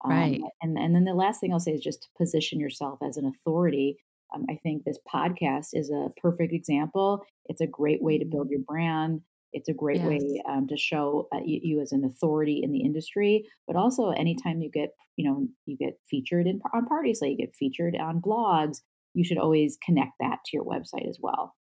[0.04, 2.98] um, right and and then the last thing i'll say is just to position yourself
[3.06, 3.96] as an authority
[4.34, 8.46] um, i think this podcast is a perfect example it's a great way to build
[8.46, 8.52] mm-hmm.
[8.52, 9.20] your brand
[9.52, 10.06] it's a great yes.
[10.06, 14.10] way um, to show uh, you, you, as an authority in the industry, but also
[14.10, 17.96] anytime you get, you know, you get featured in on parties, like you get featured
[17.96, 18.78] on blogs,
[19.14, 21.54] you should always connect that to your website as well.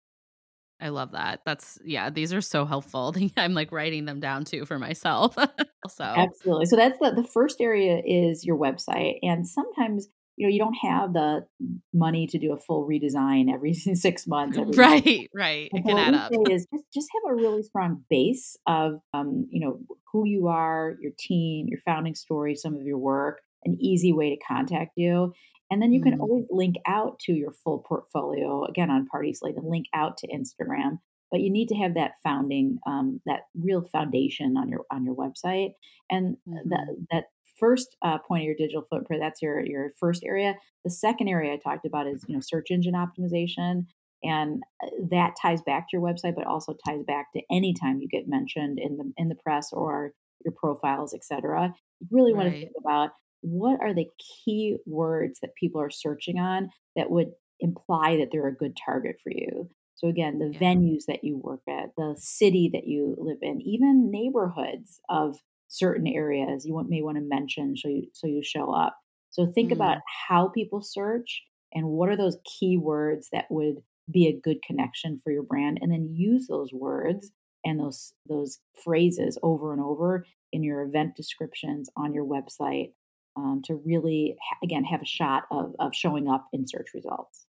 [0.80, 1.42] I love that.
[1.46, 3.16] That's yeah, these are so helpful.
[3.38, 5.36] I'm like writing them down too for myself.
[5.88, 6.66] so Absolutely.
[6.66, 9.18] So that's the the first area is your website.
[9.24, 11.46] And sometimes you know you don't have the
[11.94, 15.28] money to do a full redesign every six months every right month.
[15.34, 19.48] right it can add up is just, just have a really strong base of um,
[19.50, 19.80] you know
[20.12, 24.30] who you are your team your founding story some of your work an easy way
[24.30, 25.34] to contact you
[25.70, 26.22] and then you can mm.
[26.22, 30.28] always link out to your full portfolio again on party slate and link out to
[30.28, 31.00] instagram
[31.32, 35.16] but you need to have that founding um, that real foundation on your on your
[35.16, 35.74] website
[36.10, 36.70] and mm-hmm.
[36.70, 37.24] that that
[37.60, 39.22] first uh, point of your digital footprint.
[39.22, 40.56] That's your your first area.
[40.84, 43.86] The second area I talked about is you know search engine optimization,
[44.24, 48.00] and uh, that ties back to your website, but also ties back to any time
[48.00, 50.12] you get mentioned in the in the press or
[50.44, 51.74] your profiles, etc.
[52.00, 52.44] You really right.
[52.44, 53.10] want to think about
[53.42, 58.48] what are the key words that people are searching on that would imply that they're
[58.48, 59.70] a good target for you.
[59.96, 60.60] So again, the yeah.
[60.60, 65.38] venues that you work at, the city that you live in, even neighborhoods of
[65.68, 68.98] certain areas you want, may want to mention so you so you show up.
[69.30, 69.76] So think mm.
[69.76, 73.78] about how people search and what are those keywords that would
[74.10, 77.32] be a good connection for your brand and then use those words
[77.66, 82.94] and those those phrases over and over in your event descriptions on your website
[83.36, 87.46] um, to really again have a shot of of showing up in search results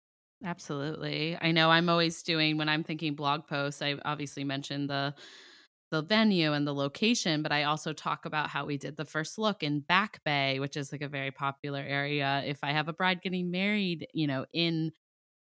[0.44, 5.14] absolutely i know i'm always doing when i'm thinking blog posts i obviously mentioned the
[5.92, 9.38] the venue and the location, but I also talk about how we did the first
[9.38, 12.42] look in Back Bay, which is like a very popular area.
[12.46, 14.92] If I have a bride getting married, you know, in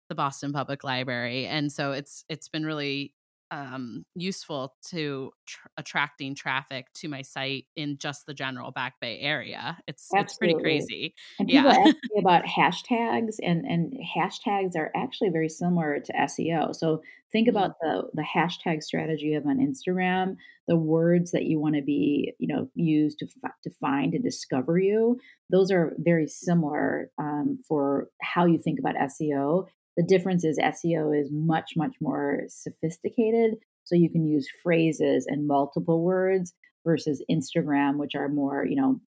[0.08, 3.14] the Boston Public Library, and so it's it's been really
[3.50, 9.18] um, useful to tr- attracting traffic to my site in just the general Back Bay
[9.20, 9.78] area.
[9.87, 10.24] It's Absolutely.
[10.24, 11.14] it's pretty crazy.
[11.38, 11.78] And people yeah.
[11.78, 16.74] ask me about hashtags, and and hashtags are actually very similar to SEO.
[16.74, 17.56] So think mm-hmm.
[17.56, 21.82] about the the hashtag strategy you have on Instagram, the words that you want to
[21.82, 23.26] be you know used to
[23.64, 25.18] to find and discover you.
[25.50, 29.66] Those are very similar um, for how you think about SEO
[29.98, 33.56] the difference is SEO is much, much more sophisticated.
[33.82, 36.54] So you can use phrases and multiple words
[36.87, 39.00] versus Instagram, which are more, you know,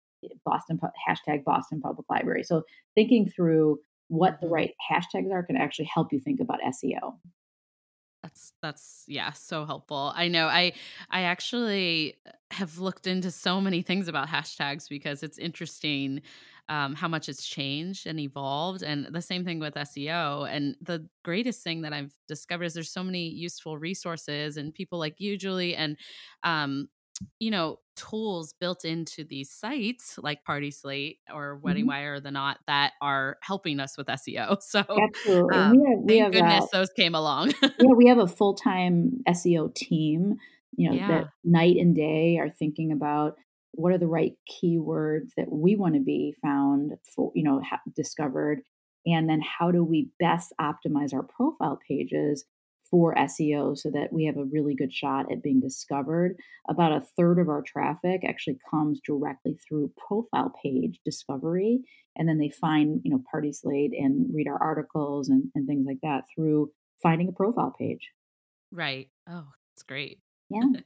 [0.44, 2.42] Boston hashtag Boston Public Library.
[2.42, 2.64] So
[2.96, 4.54] thinking through what the mm-hmm.
[4.54, 7.14] right hashtags are can actually help you think about SEO.
[8.24, 10.12] That's that's yeah, so helpful.
[10.16, 10.72] I know I
[11.08, 12.16] I actually
[12.50, 16.20] have looked into so many things about hashtags because it's interesting
[16.70, 18.82] um, how much it's changed and evolved.
[18.82, 20.48] And the same thing with SEO.
[20.48, 24.98] And the greatest thing that I've discovered is there's so many useful resources and people
[24.98, 25.96] like you, Julie, and
[26.44, 26.88] um,
[27.38, 31.90] you know tools built into these sites like party slate or wedding mm-hmm.
[31.90, 35.98] wire or the knot that are helping us with seo so absolutely um, we have,
[35.98, 40.36] we thank goodness those came along yeah we have a full-time seo team
[40.78, 41.08] you know yeah.
[41.08, 43.36] that night and day are thinking about
[43.72, 47.80] what are the right keywords that we want to be found for you know ha-
[47.94, 48.62] discovered
[49.06, 52.44] and then how do we best optimize our profile pages
[52.90, 56.36] for SEO so that we have a really good shot at being discovered.
[56.68, 61.82] About a third of our traffic actually comes directly through profile page discovery.
[62.16, 65.86] And then they find, you know, Party Slate and read our articles and, and things
[65.86, 68.10] like that through finding a profile page.
[68.72, 69.08] Right.
[69.28, 70.18] Oh, that's great.
[70.50, 70.80] Yeah.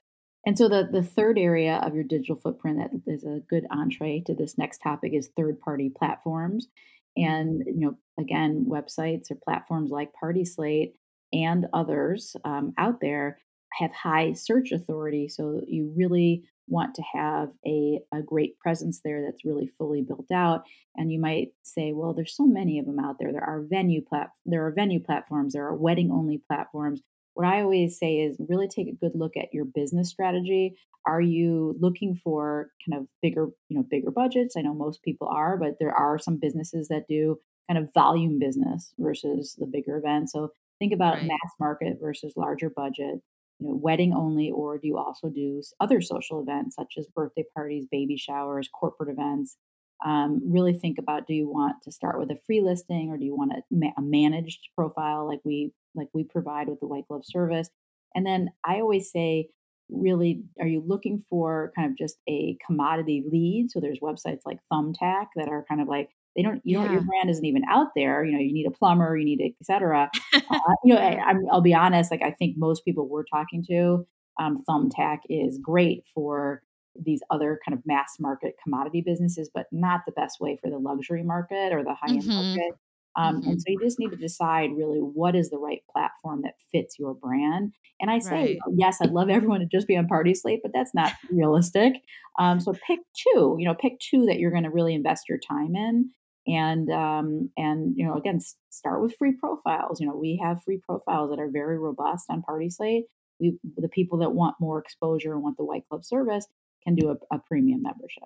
[0.46, 4.22] And so the, the third area of your digital footprint that is a good entree
[4.26, 6.68] to this next topic is third party platforms.
[7.16, 10.94] And you know, again, websites or platforms like Party Slate
[11.32, 13.38] and others um, out there
[13.78, 15.28] have high search authority.
[15.28, 20.30] So you really want to have a, a great presence there that's really fully built
[20.32, 20.62] out.
[20.96, 23.32] And you might say, well, there's so many of them out there.
[23.32, 27.02] There are venue plat- there are venue platforms, there are wedding only platforms.
[27.34, 30.76] What I always say is really take a good look at your business strategy.
[31.06, 34.56] Are you looking for kind of bigger, you know, bigger budgets?
[34.56, 38.38] I know most people are, but there are some businesses that do kind of volume
[38.38, 40.30] business versus the bigger event.
[40.30, 41.26] So Think about right.
[41.26, 43.20] mass market versus larger budget,
[43.60, 47.44] you know, wedding only, or do you also do other social events such as birthday
[47.54, 49.56] parties, baby showers, corporate events?
[50.04, 53.24] Um, really think about do you want to start with a free listing or do
[53.24, 57.24] you want a, a managed profile like we like we provide with the white glove
[57.24, 57.68] service?
[58.14, 59.48] And then I always say,
[59.90, 63.70] really, are you looking for kind of just a commodity lead?
[63.70, 66.86] So there's websites like Thumbtack that are kind of like they don't, you yeah.
[66.86, 68.24] know, your brand isn't even out there.
[68.24, 70.10] You know, you need a plumber, you need a, et cetera.
[70.34, 70.40] uh,
[70.84, 74.06] you know, I, will be honest, like I think most people we're talking to,
[74.40, 76.62] um, Thumbtack is great for
[76.96, 80.78] these other kind of mass market commodity businesses, but not the best way for the
[80.78, 82.32] luxury market or the high end mm-hmm.
[82.32, 82.74] market.
[83.16, 83.50] Um, mm-hmm.
[83.50, 86.98] And so you just need to decide really what is the right platform that fits
[86.98, 87.72] your brand.
[88.00, 88.58] And I say, right.
[88.76, 91.94] yes, I'd love everyone to just be on Party Slate, but that's not realistic.
[92.38, 95.38] Um, so pick two, you know, pick two that you're going to really invest your
[95.38, 96.10] time in
[96.46, 100.80] and um, and you know again start with free profiles you know we have free
[100.84, 103.04] profiles that are very robust on party slate
[103.40, 106.46] we the people that want more exposure and want the white Club service
[106.82, 108.24] can do a, a premium membership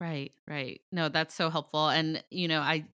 [0.00, 2.84] right right no that's so helpful and you know i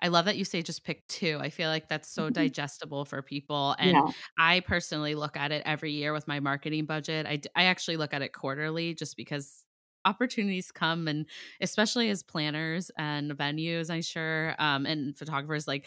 [0.00, 2.32] i love that you say just pick two i feel like that's so mm-hmm.
[2.32, 4.06] digestible for people and yeah.
[4.38, 8.14] i personally look at it every year with my marketing budget i i actually look
[8.14, 9.64] at it quarterly just because
[10.04, 11.26] opportunities come and
[11.60, 15.86] especially as planners and venues i'm sure um, and photographers like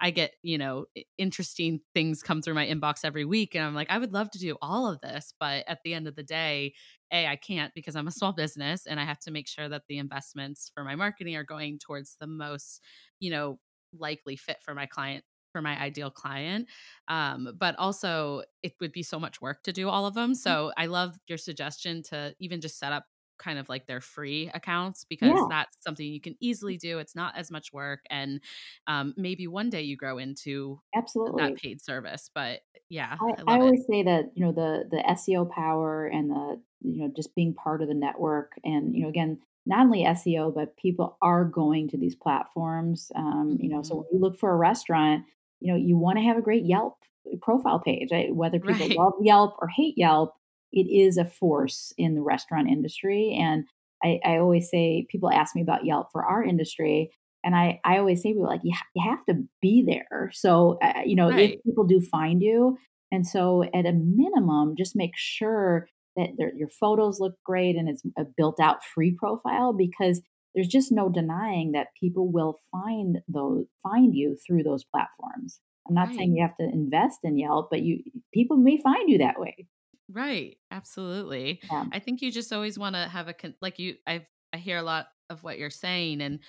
[0.00, 0.86] i get you know
[1.18, 4.38] interesting things come through my inbox every week and i'm like i would love to
[4.38, 6.72] do all of this but at the end of the day
[7.12, 9.82] a i can't because i'm a small business and i have to make sure that
[9.88, 12.80] the investments for my marketing are going towards the most
[13.18, 13.58] you know
[13.98, 16.68] likely fit for my client for my ideal client.
[17.08, 20.32] Um, but also, it would be so much work to do all of them.
[20.32, 20.36] Mm.
[20.36, 23.04] So I love your suggestion to even just set up
[23.40, 25.46] kind of like their free accounts because yeah.
[25.48, 26.98] that's something you can easily do.
[26.98, 28.40] It's not as much work, and
[28.86, 32.30] um, maybe one day you grow into absolutely that paid service.
[32.32, 36.30] But yeah, I, I, I always say that you know the the SEO power and
[36.30, 40.04] the you know just being part of the network, and you know again not only
[40.04, 43.10] SEO but people are going to these platforms.
[43.14, 43.98] Um, you know, so mm-hmm.
[43.98, 45.24] when you look for a restaurant,
[45.60, 46.96] you know you want to have a great Yelp
[47.42, 48.34] profile page, right?
[48.34, 48.96] whether people right.
[48.96, 50.34] love Yelp or hate Yelp
[50.72, 53.36] it is a force in the restaurant industry.
[53.40, 53.64] And
[54.02, 57.10] I, I always say, people ask me about Yelp for our industry.
[57.44, 60.30] And I, I always say, people like, you, ha- you have to be there.
[60.32, 61.54] So, uh, you know, right.
[61.54, 62.76] if people do find you,
[63.12, 68.02] and so at a minimum, just make sure that your photos look great and it's
[68.18, 70.20] a built out free profile because
[70.54, 75.60] there's just no denying that people will find those find you through those platforms.
[75.88, 76.16] I'm not right.
[76.16, 78.02] saying you have to invest in Yelp, but you
[78.34, 79.66] people may find you that way.
[80.12, 80.56] Right.
[80.70, 81.60] Absolutely.
[81.70, 81.84] Yeah.
[81.92, 84.78] I think you just always want to have a con- like you I I hear
[84.78, 86.40] a lot of what you're saying and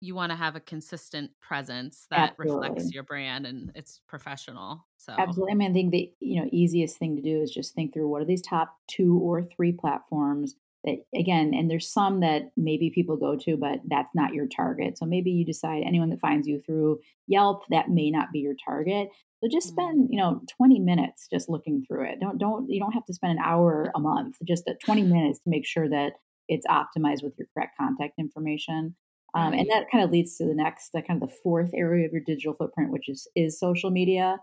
[0.00, 2.68] you want to have a consistent presence that Absolutely.
[2.68, 4.86] reflects your brand and it's professional.
[4.96, 5.52] So Absolutely.
[5.52, 8.08] I mean, I think the you know easiest thing to do is just think through
[8.08, 10.54] what are these top two or three platforms
[10.84, 14.96] that again, and there's some that maybe people go to, but that's not your target.
[14.96, 18.56] So maybe you decide anyone that finds you through Yelp that may not be your
[18.64, 19.08] target.
[19.42, 19.72] So just mm.
[19.72, 22.20] spend, you know, 20 minutes just looking through it.
[22.20, 25.40] Don't don't you don't have to spend an hour a month, just at 20 minutes
[25.40, 26.12] to make sure that
[26.48, 28.96] it's optimized with your correct contact information.
[29.34, 32.04] Um, and that kind of leads to the next, the kind of the fourth area
[32.04, 34.38] of your digital footprint, which is is social media.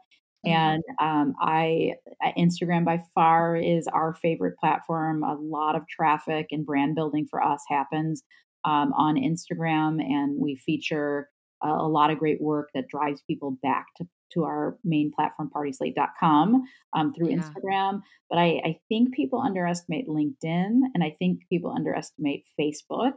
[0.45, 0.55] Mm-hmm.
[0.55, 1.93] And um, I
[2.37, 5.23] Instagram by far is our favorite platform.
[5.23, 8.23] A lot of traffic and brand building for us happens
[8.63, 11.29] um, on Instagram, and we feature
[11.63, 15.49] a, a, lot of great work that drives people back to to our main platform,
[15.53, 16.63] partyslate.com,
[16.93, 17.37] um, through yeah.
[17.37, 18.01] Instagram.
[18.29, 23.13] But I, I think people underestimate LinkedIn, and I think people underestimate Facebook.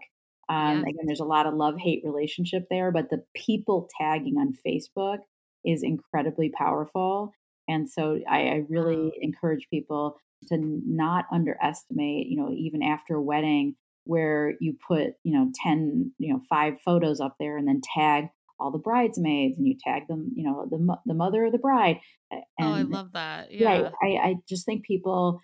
[0.49, 0.83] Um, yes.
[0.83, 5.19] Again, there's a lot of love hate relationship there, but the people tagging on Facebook
[5.65, 7.33] is incredibly powerful.
[7.69, 10.17] And so I, I really encourage people
[10.49, 16.13] to not underestimate, you know, even after a wedding where you put, you know, 10,
[16.19, 18.25] you know, five photos up there and then tag
[18.61, 21.99] all the bridesmaids and you tag them, you know, the, the mother of the bride.
[22.31, 23.53] And, oh, I love that.
[23.53, 23.91] Yeah.
[24.03, 25.41] I, I just think people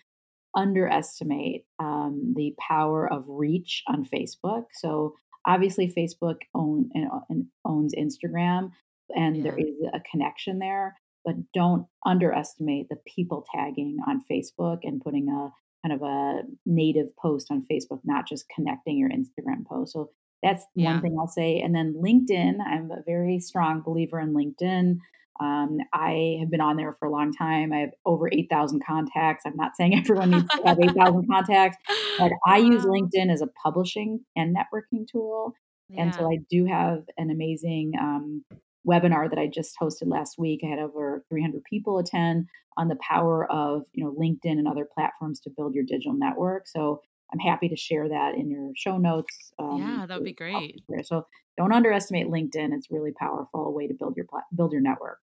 [0.55, 4.65] underestimate um, the power of reach on Facebook.
[4.73, 5.15] So
[5.45, 8.71] obviously, Facebook own, and, owns Instagram,
[9.15, 9.43] and yeah.
[9.43, 10.95] there is a connection there.
[11.25, 15.51] But don't underestimate the people tagging on Facebook and putting a
[15.85, 19.93] kind of a native post on Facebook, not just connecting your Instagram post.
[19.93, 20.11] So
[20.43, 20.93] that's yeah.
[20.93, 21.59] one thing I'll say.
[21.59, 24.97] And then LinkedIn, I'm a very strong believer in LinkedIn.
[25.39, 27.71] Um, I have been on there for a long time.
[27.71, 29.43] I have over 8,000 contacts.
[29.45, 31.77] I'm not saying everyone needs to have 8,000 contacts,
[32.17, 35.53] but I use LinkedIn as a publishing and networking tool.
[35.89, 36.03] Yeah.
[36.03, 38.43] And so I do have an amazing um,
[38.87, 40.61] webinar that I just hosted last week.
[40.63, 44.87] I had over 300 people attend on the power of you know LinkedIn and other
[44.93, 46.67] platforms to build your digital network.
[46.67, 47.01] So
[47.31, 49.51] I'm happy to share that in your show notes.
[49.59, 50.81] Um, yeah, that would be great.
[51.03, 52.73] So don't underestimate LinkedIn.
[52.73, 54.25] It's really powerful way to build your
[54.55, 55.19] build your network.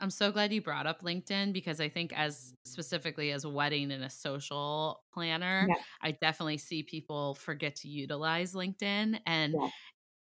[0.00, 3.92] I'm so glad you brought up LinkedIn because I think as specifically as a wedding
[3.92, 5.76] and a social planner, yeah.
[6.02, 9.68] I definitely see people forget to utilize LinkedIn and yeah.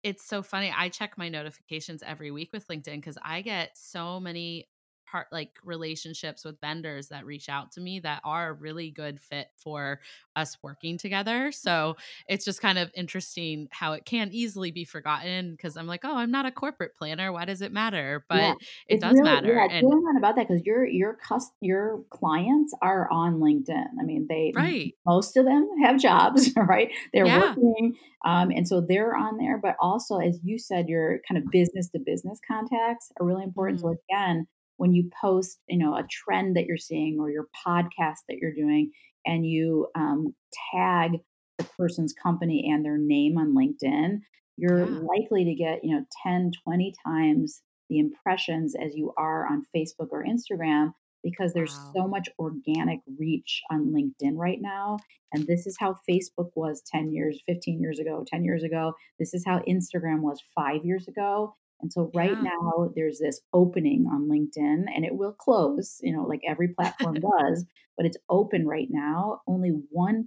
[0.01, 0.74] it's so funny.
[0.76, 4.68] I check my notifications every week with LinkedIn because I get so many
[5.10, 9.20] part like relationships with vendors that reach out to me that are a really good
[9.20, 9.99] fit for
[10.36, 11.51] us working together.
[11.51, 11.95] So
[12.28, 16.16] it's just kind of interesting how it can easily be forgotten because I'm like, oh,
[16.16, 17.32] I'm not a corporate planner.
[17.32, 18.26] Why does it matter?
[18.30, 18.53] But yeah.
[18.88, 19.53] it does really, matter.
[19.53, 23.86] Yeah, and really not about that because your your cust- your clients are on LinkedIn.
[23.99, 24.93] I mean, they right.
[25.05, 26.91] Most of them have jobs, right?
[27.14, 27.49] They're yeah.
[27.49, 27.95] working,
[28.26, 29.57] um, and so they're on there.
[29.57, 33.80] But also, as you said, your kind of business to business contacts are really important.
[33.80, 33.89] Mm-hmm.
[33.89, 34.47] So again,
[34.80, 38.53] when you post, you know, a trend that you're seeing or your podcast that you're
[38.53, 38.91] doing,
[39.25, 40.34] and you um,
[40.73, 41.17] tag
[41.57, 44.21] the person's company and their name on LinkedIn,
[44.55, 44.99] you're yeah.
[45.01, 50.07] likely to get, you know, 10, 20 times the impressions as you are on Facebook
[50.11, 51.91] or Instagram because there's wow.
[51.95, 54.97] so much organic reach on LinkedIn right now.
[55.34, 58.93] And this is how Facebook was 10 years, 15 years ago, 10 years ago.
[59.19, 61.55] This is how Instagram was five years ago.
[61.82, 62.49] And so right yeah.
[62.49, 67.15] now there's this opening on LinkedIn and it will close, you know, like every platform
[67.39, 67.65] does,
[67.95, 69.41] but it's open right now.
[69.47, 70.23] Only 1%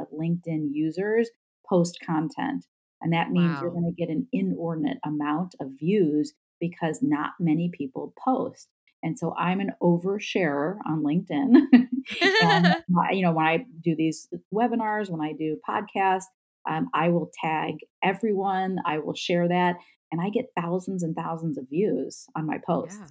[0.00, 1.30] of LinkedIn users
[1.68, 2.66] post content.
[3.00, 3.62] And that means wow.
[3.62, 8.68] you're going to get an inordinate amount of views because not many people post.
[9.02, 11.88] And so I'm an oversharer on LinkedIn.
[12.42, 12.76] and
[13.12, 16.24] you know, when I do these webinars, when I do podcasts,
[16.68, 18.76] um, I will tag everyone.
[18.84, 19.76] I will share that
[20.12, 22.98] and I get thousands and thousands of views on my posts.
[23.00, 23.06] Yeah.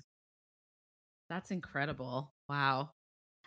[1.29, 2.33] That's incredible.
[2.47, 2.91] Wow.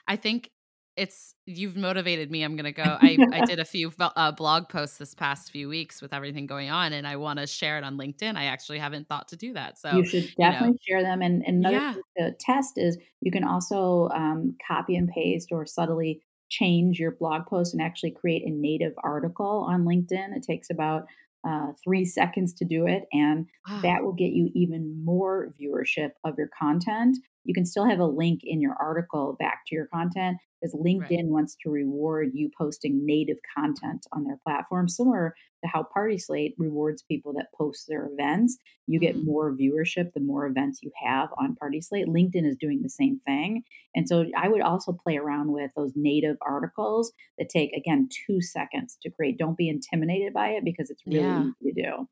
[0.07, 0.50] I think
[0.96, 2.42] it's you've motivated me.
[2.42, 2.82] I'm gonna go.
[3.00, 6.70] I I did a few uh, blog posts this past few weeks with everything going
[6.70, 8.36] on, and I want to share it on LinkedIn.
[8.36, 11.00] I actually haven't thought to do that, so you should definitely you know.
[11.00, 11.22] share them.
[11.22, 11.76] And, and another
[12.16, 12.28] yeah.
[12.28, 17.46] to test is you can also um, copy and paste or subtly change your blog
[17.46, 20.36] post and actually create a native article on LinkedIn.
[20.36, 21.07] It takes about
[21.47, 23.80] uh, three seconds to do it, and wow.
[23.82, 27.16] that will get you even more viewership of your content.
[27.45, 31.11] You can still have a link in your article back to your content because LinkedIn
[31.11, 31.26] right.
[31.26, 35.34] wants to reward you posting native content on their platform, similar
[35.64, 38.59] to how Party Slate rewards people that post their events.
[38.86, 39.24] You get mm.
[39.24, 42.07] more viewership the more events you have on Party Slate.
[42.07, 43.62] LinkedIn is doing the same thing.
[43.95, 48.40] And so I would also play around with those native articles that take, again, two
[48.40, 49.38] seconds to create.
[49.38, 51.45] Don't be intimidated by it because it's really yeah.
[51.61, 52.09] easy to do.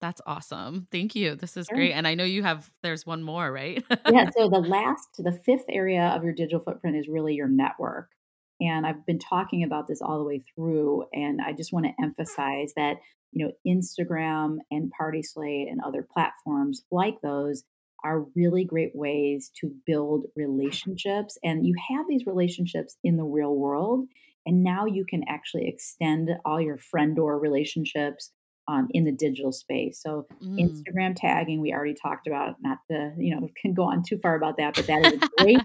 [0.00, 0.86] That's awesome.
[0.92, 1.34] Thank you.
[1.34, 1.76] This is sure.
[1.76, 1.92] great.
[1.92, 3.84] And I know you have, there's one more, right?
[4.10, 4.30] yeah.
[4.36, 8.10] So the last, the fifth area of your digital footprint is really your network.
[8.60, 11.04] And I've been talking about this all the way through.
[11.12, 12.96] And I just want to emphasize that,
[13.32, 17.64] you know, Instagram and Party Slate and other platforms like those
[18.04, 21.36] are really great ways to build relationships.
[21.42, 24.06] And you have these relationships in the real world.
[24.46, 28.30] And now you can actually extend all your friend or relationships
[28.68, 30.00] um, in the digital space.
[30.02, 30.58] So mm.
[30.60, 34.36] Instagram tagging, we already talked about, not to, you know, can go on too far
[34.36, 35.60] about that, but that is a great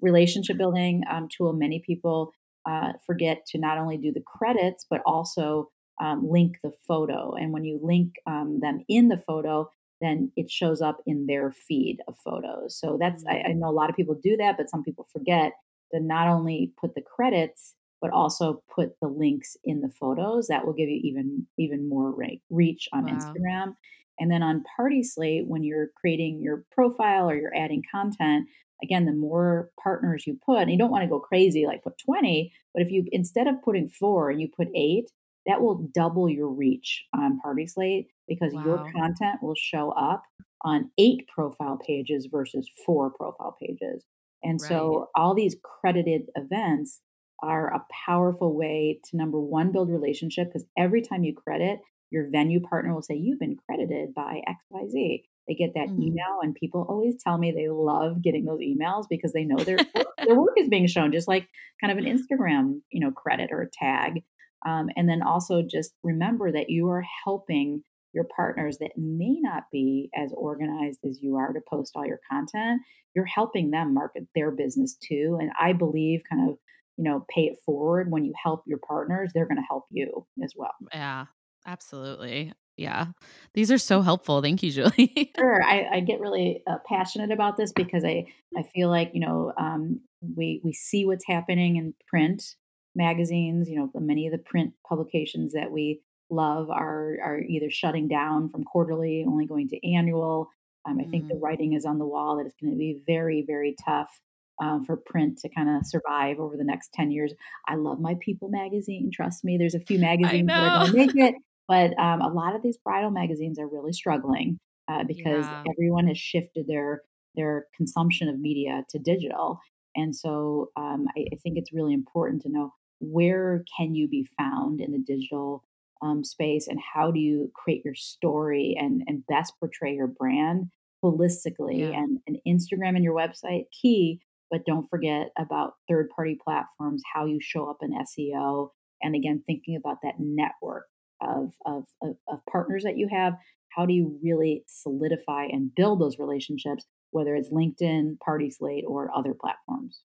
[0.00, 1.52] relationship building um, tool.
[1.52, 2.32] Many people
[2.68, 7.34] uh, forget to not only do the credits, but also um, link the photo.
[7.34, 11.52] And when you link um, them in the photo, then it shows up in their
[11.52, 12.78] feed of photos.
[12.78, 13.30] So that's, mm.
[13.30, 15.52] I, I know a lot of people do that, but some people forget
[15.92, 20.48] to not only put the credits but also put the links in the photos.
[20.48, 22.14] That will give you even even more
[22.50, 23.12] reach on wow.
[23.12, 23.74] Instagram.
[24.20, 28.48] And then on Party Slate, when you're creating your profile or you're adding content,
[28.82, 31.98] again, the more partners you put, and you don't want to go crazy like put
[31.98, 35.10] 20, but if you instead of putting four and you put eight,
[35.46, 38.64] that will double your reach on Party Slate because wow.
[38.64, 40.22] your content will show up
[40.62, 44.04] on eight profile pages versus four profile pages.
[44.42, 44.68] And right.
[44.68, 47.00] so all these credited events
[47.40, 51.80] are a powerful way to number one, build relationship because every time you credit,
[52.10, 55.22] your venue partner will say, You've been credited by XYZ.
[55.46, 56.02] They get that mm-hmm.
[56.02, 59.78] email, and people always tell me they love getting those emails because they know their
[59.94, 61.48] work, their work is being shown, just like
[61.80, 64.22] kind of an Instagram, you know, credit or a tag.
[64.66, 67.82] Um, and then also just remember that you are helping
[68.12, 72.20] your partners that may not be as organized as you are to post all your
[72.30, 72.82] content.
[73.14, 75.38] You're helping them market their business too.
[75.40, 76.58] And I believe kind of
[76.98, 80.26] you know, pay it forward when you help your partners, they're going to help you
[80.42, 80.74] as well.
[80.92, 81.26] Yeah,
[81.64, 82.52] absolutely.
[82.76, 83.06] Yeah.
[83.54, 84.42] These are so helpful.
[84.42, 85.32] Thank you, Julie.
[85.36, 85.62] sure.
[85.62, 88.26] I, I, get really uh, passionate about this because I,
[88.56, 90.00] I feel like, you know, um,
[90.36, 92.56] we, we see what's happening in print
[92.94, 98.08] magazines, you know, many of the print publications that we love are, are either shutting
[98.08, 100.50] down from quarterly, only going to annual.
[100.84, 101.10] Um, I mm.
[101.10, 101.42] think the mm.
[101.42, 104.20] writing is on the wall that it's going to be very, very tough
[104.60, 107.32] um, for print to kind of survive over the next 10 years.
[107.66, 109.10] I love my People magazine.
[109.12, 111.34] Trust me, there's a few magazines that are going to make it.
[111.68, 114.58] But um, a lot of these bridal magazines are really struggling
[114.90, 115.64] uh, because yeah.
[115.70, 117.02] everyone has shifted their
[117.34, 119.60] their consumption of media to digital.
[119.94, 124.26] And so um, I, I, think it's really important to know where can you be
[124.38, 125.62] found in the digital
[126.02, 130.70] um, space and how do you create your story and, and best portray your brand
[131.04, 131.90] holistically yeah.
[131.90, 134.20] and, and Instagram and your website key
[134.50, 138.70] but don't forget about third party platforms, how you show up in SEO.
[139.02, 140.86] And again, thinking about that network
[141.20, 143.34] of, of, of, of partners that you have.
[143.70, 149.10] How do you really solidify and build those relationships, whether it's LinkedIn, Party Slate, or
[149.14, 150.00] other platforms?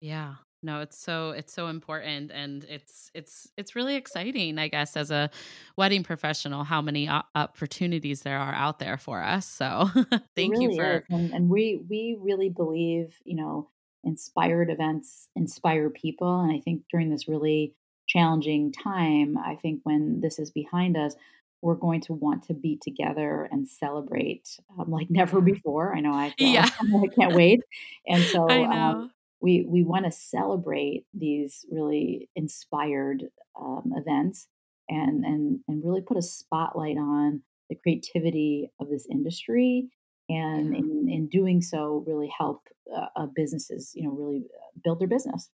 [0.00, 4.96] Yeah, no it's so it's so important and it's it's it's really exciting i guess
[4.96, 5.30] as a
[5.76, 9.88] wedding professional how many opportunities there are out there for us so
[10.36, 13.68] thank really you for and, and, we we really believe you know
[14.04, 16.40] inspired events inspire people.
[16.40, 17.74] And I think during this really
[18.06, 21.14] challenging time, I think when this is behind us,
[21.62, 25.94] we're going to want to be together and celebrate um, like never before.
[25.94, 26.68] I know I, yeah.
[26.80, 27.60] I can't wait.
[28.06, 33.24] And so um, we we want to celebrate these really inspired
[33.60, 34.48] um, events
[34.88, 39.88] and and and really put a spotlight on the creativity of this industry
[40.30, 40.78] and yeah.
[40.78, 45.08] in, in doing so really help uh, uh, businesses you know really uh, build their
[45.08, 45.50] business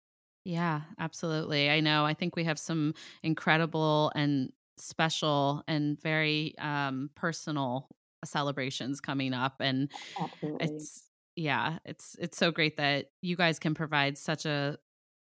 [0.46, 2.94] yeah absolutely i know i think we have some
[3.24, 7.88] incredible and special and very um, personal
[8.26, 10.66] celebrations coming up and absolutely.
[10.66, 11.04] it's
[11.36, 14.78] yeah it's it's so great that you guys can provide such a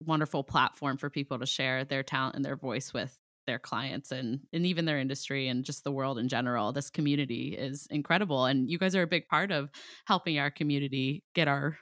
[0.04, 4.40] wonderful platform for people to share their talent and their voice with their clients and
[4.52, 8.70] and even their industry and just the world in general this community is incredible and
[8.70, 9.70] you guys are a big part of
[10.06, 11.78] helping our community get our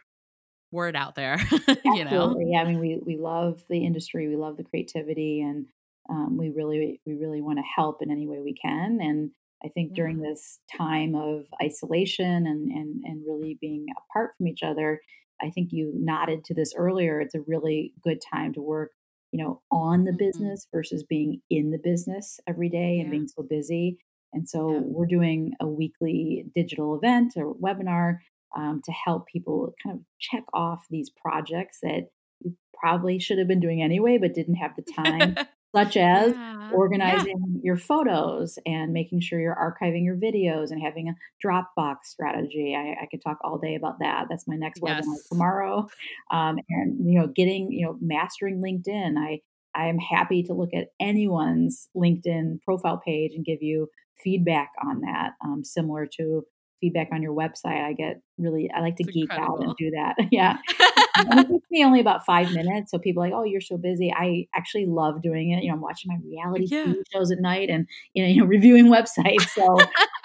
[0.73, 1.39] word out there.
[1.85, 2.37] you know.
[2.41, 5.67] Yeah, I mean, we we love the industry, we love the creativity, and
[6.09, 8.99] um, we really we really want to help in any way we can.
[9.01, 9.31] And
[9.65, 9.95] I think Yeah.
[9.95, 15.01] during this time of isolation and and and really being apart from each other,
[15.41, 17.21] I think you nodded to this earlier.
[17.21, 18.93] It's a really good time to work,
[19.33, 20.19] you know, on the Mhm.
[20.19, 23.11] business versus being in the business every day and Yeah.
[23.11, 23.99] being so busy.
[24.33, 24.81] And so Yeah.
[24.81, 28.19] we're doing a weekly digital event or webinar
[28.57, 32.11] um, to help people kind of check off these projects that
[32.41, 35.39] you probably should have been doing anyway, but didn't have the time,
[35.75, 36.61] such as yeah.
[36.71, 36.77] Yeah.
[36.77, 41.15] organizing your photos and making sure you're archiving your videos and having a
[41.45, 42.77] Dropbox strategy.
[42.77, 44.27] I, I could talk all day about that.
[44.29, 45.89] That's my next webinar tomorrow.
[46.31, 49.17] Um, and you know, getting you know, mastering LinkedIn.
[49.19, 49.41] I
[49.75, 53.89] I am happy to look at anyone's LinkedIn profile page and give you
[54.23, 56.45] feedback on that, um, similar to
[56.81, 57.85] feedback on your website.
[57.85, 60.17] I get really I like to It's geek out and do that.
[60.31, 60.59] Yeah.
[61.31, 63.77] And it takes me only about 5 minutes, so people are like, "Oh, you're so
[63.77, 66.85] busy." I actually love doing it, you know, I'm watching my reality yeah.
[66.85, 69.79] TV shows at night and, you know you know, reviewing websites, so,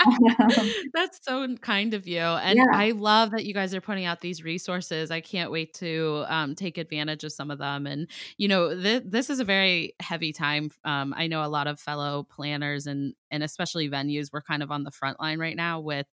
[0.06, 2.20] um, That's so kind of you.
[2.20, 5.12] And yeah, I love that you guys are putting out these resources.
[5.12, 7.88] I can't wait to um, take advantage of some of them.
[7.88, 10.70] And, you know, th- this is a very heavy time.
[10.84, 14.72] Um, I know a lot of fellow planners and, and especially venues, we're kind of
[14.72, 16.08] on the front line right now with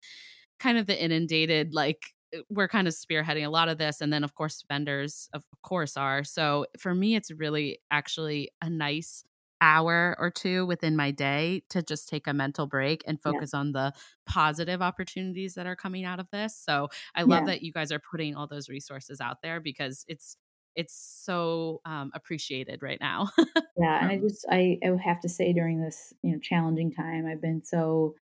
[0.59, 2.03] kind of the inundated, like,
[2.49, 4.01] we're kind of spearheading a lot of this.
[4.01, 6.25] And then, of course, vendors, of course, are.
[6.25, 9.25] So for me, it's really actually a nice
[9.61, 13.55] hour or two within my day to just take a mental break and yeah, focus
[13.55, 13.93] on the
[14.27, 16.57] positive opportunities that are coming out of this.
[16.57, 20.05] So I love yeah, that you guys are putting all those resources out there because
[20.09, 20.37] it's
[20.75, 23.29] it's so um, appreciated right now.
[23.79, 27.27] yeah, and I just I I have to say during this, you know, challenging time,
[27.27, 28.15] I've been so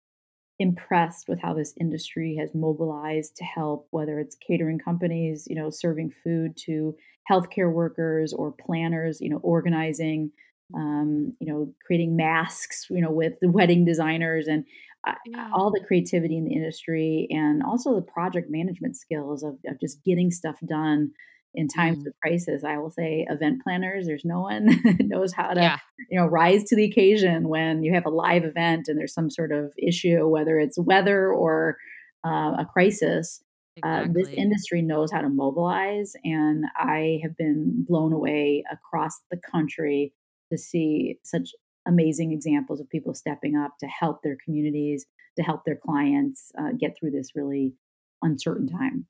[0.60, 5.70] impressed with how this industry has mobilized to help, whether it's catering companies, you know,
[5.70, 6.96] serving food to
[7.30, 10.32] healthcare workers or planners, you know, organizing,
[10.76, 14.66] um, you know, creating masks, you know, with the wedding designers and
[15.08, 19.58] uh, yeah, all the creativity in the industry and also the project management skills of,
[19.66, 21.12] of just getting stuff done
[21.54, 22.08] in times Mm.
[22.08, 22.64] of crisis.
[22.64, 24.68] I will say event planners, there's no one
[25.00, 25.78] knows how to yeah,
[26.10, 29.30] you know, rise to the occasion when you have a live event and there's some
[29.30, 31.78] sort of issue, whether it's weather or
[32.26, 33.42] uh, a crisis.
[33.82, 39.38] Uh, this industry knows how to mobilize, and I have been blown away across the
[39.38, 40.14] country
[40.52, 41.52] to see such
[41.88, 45.06] amazing examples of people stepping up to help their communities,
[45.38, 47.74] to help their clients uh, get through this really
[48.22, 49.06] uncertain time.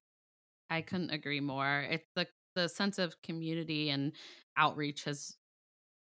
[0.70, 1.82] I couldn't agree more.
[1.90, 4.12] It's the the sense of community and
[4.58, 5.36] outreach has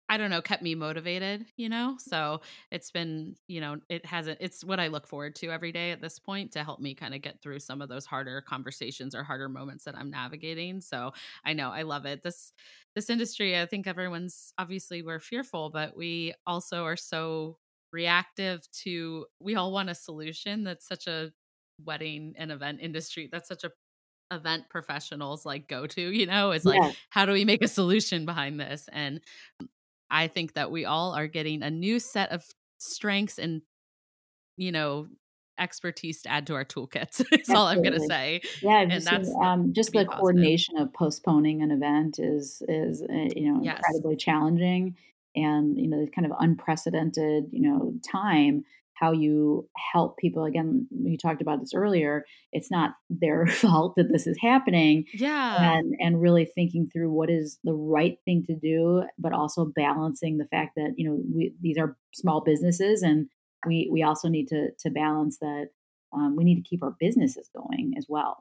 [0.08, 1.96] I don't know, kept me motivated, you know?
[1.98, 5.92] So it's been, you know, it hasn't, it's what I look forward to every day
[5.92, 9.14] at this point to help me kind of get through some of those harder conversations
[9.14, 10.80] or harder moments that I'm navigating.
[10.82, 11.12] So
[11.44, 12.22] I know I love it.
[12.22, 12.52] This,
[12.94, 17.58] this industry, I think everyone's obviously we're fearful, but we also are so
[17.92, 21.32] reactive to, we all want a solution that's such a
[21.84, 23.28] wedding and event industry.
[23.30, 23.70] That's such a
[24.30, 27.68] event professionals like go to, you know, is like, Yeah, how do we make a
[27.68, 28.88] solution behind this?
[28.92, 29.20] And
[30.10, 32.44] I think that we all are getting a new set of
[32.78, 33.62] strengths and,
[34.56, 35.08] you know,
[35.58, 37.24] expertise to add to our toolkits.
[37.40, 40.06] Is all I'm gonna say, Yeah, and just that's um, just the positive.
[40.06, 44.02] coordination of postponing an event is is, uh, you know, Yes.
[44.02, 44.96] incredibly challenging
[45.36, 48.64] and, you know, the kind of unprecedented, you know, time,
[49.04, 50.44] how you help people.
[50.44, 55.72] Again, we talked about this earlier, it's not their fault that this is happening, Yeah.
[55.76, 60.38] and and really thinking through what is the right thing to do, but also balancing
[60.38, 63.28] the fact that, you know, we these are small businesses, and
[63.66, 65.66] we we also need to to balance that,
[66.12, 68.38] um, we need to keep our businesses going as well.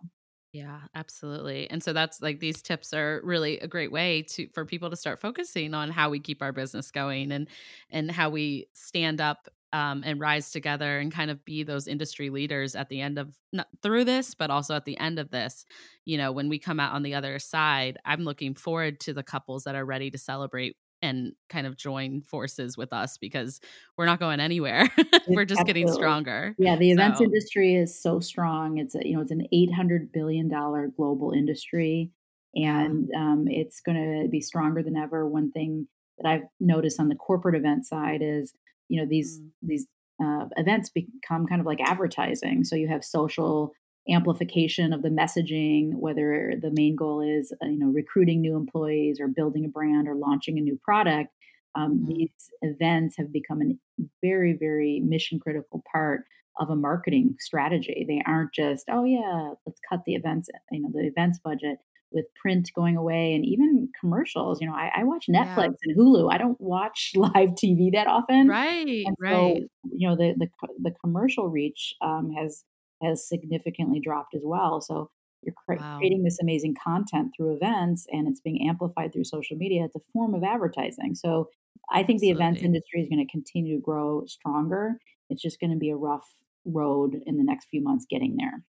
[0.54, 1.68] Yeah, absolutely.
[1.72, 4.95] And so that's like these tips are really a great way to for people to
[4.95, 7.47] start focusing on how we keep our business going and
[7.89, 12.30] and how we stand up um, and rise together and kind of be those industry
[12.30, 15.66] leaders at the end of not through this, but also at the end of this.
[16.06, 19.24] You know, when we come out on the other side, I'm looking forward to the
[19.24, 23.60] couples that are ready to celebrate and kind of join forces with us because
[23.97, 24.89] we're not going anywhere.
[25.36, 26.58] We're just getting stronger.
[26.58, 28.78] Yeah, the events So, industry is so strong.
[28.78, 32.12] It's a you know, it's an $800 billion global industry,
[32.56, 35.28] and, um, it's gonna be stronger than ever.
[35.28, 35.88] One thing
[36.20, 38.54] that I've noticed on the corporate event side is,
[38.89, 39.88] you know, these Mm, these,
[40.24, 42.64] uh, events become kind of like advertising.
[42.64, 43.74] So you have social
[44.10, 49.20] amplification of the messaging, whether the main goal is, uh, you know, recruiting new employees
[49.20, 51.30] or building a brand or launching a new product.
[51.76, 52.08] Um, mhm.
[52.08, 56.26] these events have become a very, very mission critical part
[56.60, 58.06] of a marketing strategy.
[58.08, 61.78] They aren't just, oh yeah, let's cut the events, you know, the events budget.
[62.12, 64.62] with print going away and even commercials.
[64.62, 65.93] You know, I, I watch Netflix yeah.
[65.93, 66.32] and Hulu.
[66.32, 68.47] I don't watch live TV that often.
[68.47, 69.32] Right, and right.
[69.32, 70.47] So, you know, the the
[70.84, 72.64] the commercial reach um, has
[73.04, 74.82] has significantly dropped as well.
[74.82, 75.10] So
[75.43, 75.97] you're cre- wow.
[75.97, 79.86] creating this amazing content through events, and it's being amplified through social media.
[79.86, 81.16] It's a form of advertising.
[81.16, 81.49] So
[81.91, 82.28] I think Absolutely.
[82.28, 84.93] the events industry is going to continue to grow stronger.
[85.30, 86.28] It's just going to be a rough
[86.66, 88.64] road in the next few months getting there.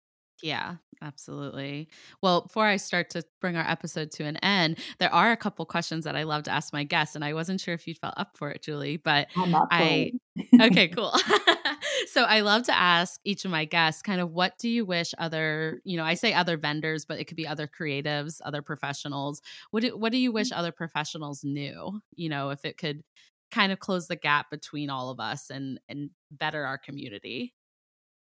[0.42, 1.88] Yeah, absolutely.
[2.20, 5.64] Well, before I start to bring our episode to an end, there are a couple
[5.66, 8.14] questions that I love to ask my guests, and I wasn't sure if you felt
[8.16, 10.12] up for it, Julie, but I.
[10.60, 11.14] okay, cool.
[12.12, 15.14] so I love to ask each of my guests kind of what do you wish
[15.16, 19.42] other, you know, I say other vendors, but it could be other creatives, other professionals.
[19.70, 20.58] What do, what do you wish mm.
[20.58, 22.00] other professionals knew?
[22.16, 23.02] You know, if it could
[23.52, 27.54] kind of close the gap between all of us and and better our community.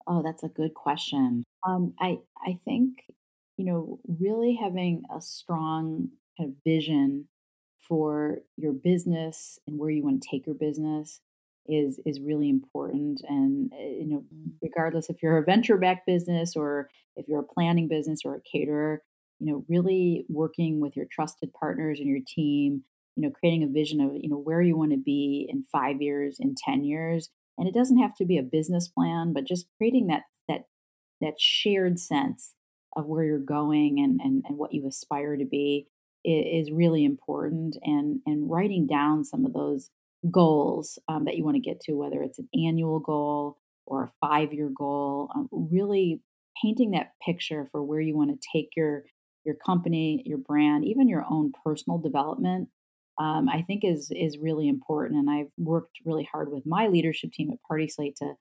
[0.07, 1.45] Oh, that's a good question.
[1.67, 2.99] Um, I I think
[3.57, 7.29] you know really having a strong kind of vision
[7.89, 11.21] for your business and where you want to take your business
[11.67, 13.23] is is really important.
[13.29, 14.53] And eh, you know, mm.
[14.63, 18.41] regardless if you're a venture backed business or if you're a planning business or a
[18.41, 19.03] caterer,
[19.41, 22.83] you know, really working with your trusted partners and your team,
[23.17, 26.03] you know, creating a vision of you know where you want to be in five
[26.03, 29.67] years, in ten years, and it doesn't have to be a business plan but just
[29.79, 30.65] creating that that
[31.21, 32.55] that shared sense
[32.97, 35.87] of where you're going and and, and what you aspire to be
[36.25, 37.77] is, really important.
[37.83, 39.91] And and writing down some of those
[40.31, 44.13] goals um, that you want to get to whether it's an annual goal or a
[44.27, 46.23] five year goal um, really
[46.63, 49.03] painting that picture for where you want to take your
[49.45, 52.71] your company your brand even your own personal development
[53.19, 55.19] um, I think is is really important.
[55.19, 58.35] And I've worked really hard with my leadership team at Party Slate to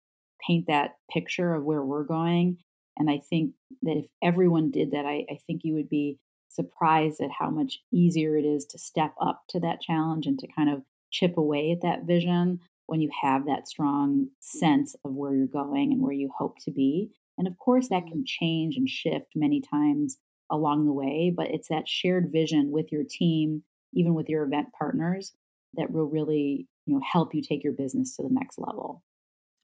[0.45, 2.57] paint that picture of where we're going.
[2.97, 3.53] And I think
[3.83, 6.19] that if everyone did that, I, I think you would be
[6.49, 10.47] surprised at how much easier it is to step up to that challenge and to
[10.55, 15.33] kind of chip away at that vision when you have that strong sense of where
[15.33, 17.09] you're going and where you hope to be.
[17.37, 18.09] And of course, that mm-hmm.
[18.09, 20.17] can change and shift many times
[20.51, 23.63] along the way, but it's that shared vision with your team
[23.93, 25.33] even with your event partners
[25.75, 29.03] that will really you know help you take your business to the next level.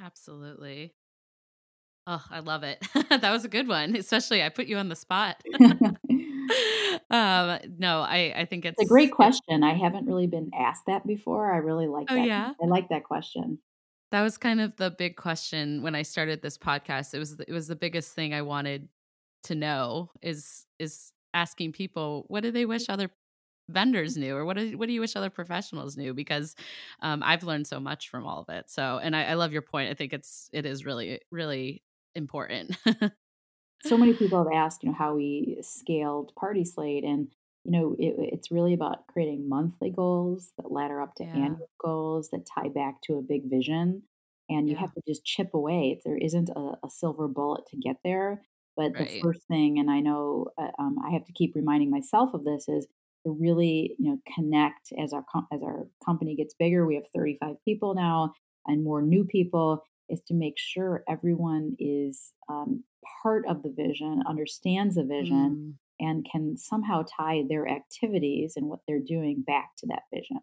[0.01, 0.93] Absolutely.
[2.07, 2.85] Oh i love it.
[3.09, 5.41] That was a good one especially i put you on the spot.
[7.11, 10.85] Um no i i think it's, it's a great question i haven't really been asked
[10.87, 12.53] that before i really like oh, that yeah?
[12.61, 13.59] I like that question.
[14.11, 17.51] That was kind of the big question when i started this podcast it was it
[17.51, 18.89] was the biggest thing i wanted
[19.43, 23.09] to know is is asking people what do they wish other
[23.69, 26.55] vendors knew or what do, what do you wish other professionals knew because
[27.01, 29.61] um, i've learned so much from all of it so and I, I love your
[29.61, 31.83] point i think it's it is really really
[32.15, 32.75] important
[33.83, 37.27] so many people have asked you know how we scaled party slate and
[37.63, 41.35] you know it, it's really about creating monthly goals that ladder up to yeah.
[41.35, 44.03] annual goals that tie back to a big vision
[44.49, 44.81] and you yeah.
[44.81, 48.41] have to just chip away there isn't a, a silver bullet to get there
[48.75, 49.09] but right.
[49.09, 52.43] the first thing and i know uh, um, i have to keep reminding myself of
[52.43, 52.87] this is
[53.25, 57.55] to really you know connect as our as our company gets bigger we have 35
[57.65, 58.33] people now
[58.67, 62.83] and more new people is to make sure everyone is um,
[63.23, 66.05] part of the vision understands the vision mm.
[66.05, 70.39] and can somehow tie their activities and what they're doing back to that vision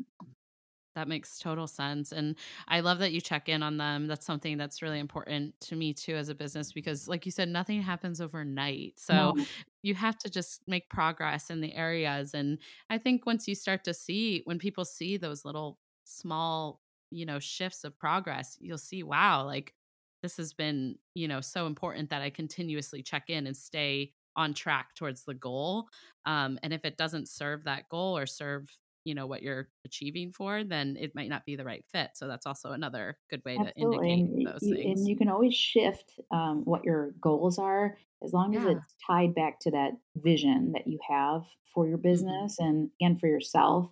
[0.96, 2.10] that makes total sense.
[2.10, 2.34] And
[2.66, 4.08] I love that you check in on them.
[4.08, 7.48] That's something that's really important to me too as a business because like you said
[7.48, 8.94] nothing happens overnight.
[8.96, 9.44] So no.
[9.82, 12.58] you have to just make progress in the areas and
[12.90, 16.80] I think once you start to see when people see those little small,
[17.10, 19.74] you know, shifts of progress, you'll see wow, like
[20.22, 24.54] this has been, you know, so important that I continuously check in and stay on
[24.54, 25.88] track towards the goal.
[26.24, 28.68] Um, and if it doesn't serve that goal or serve
[29.06, 32.26] you know what you're achieving for then it might not be the right fit so
[32.26, 33.98] that's also another good way Absolutely.
[33.98, 37.58] to indicate and those you, things and you can always shift um, what your goals
[37.58, 38.70] are as long as yeah.
[38.70, 42.08] it's tied back to that vision that you have for your mm-hmm.
[42.08, 42.68] business mm-hmm.
[42.68, 43.90] and again for yourself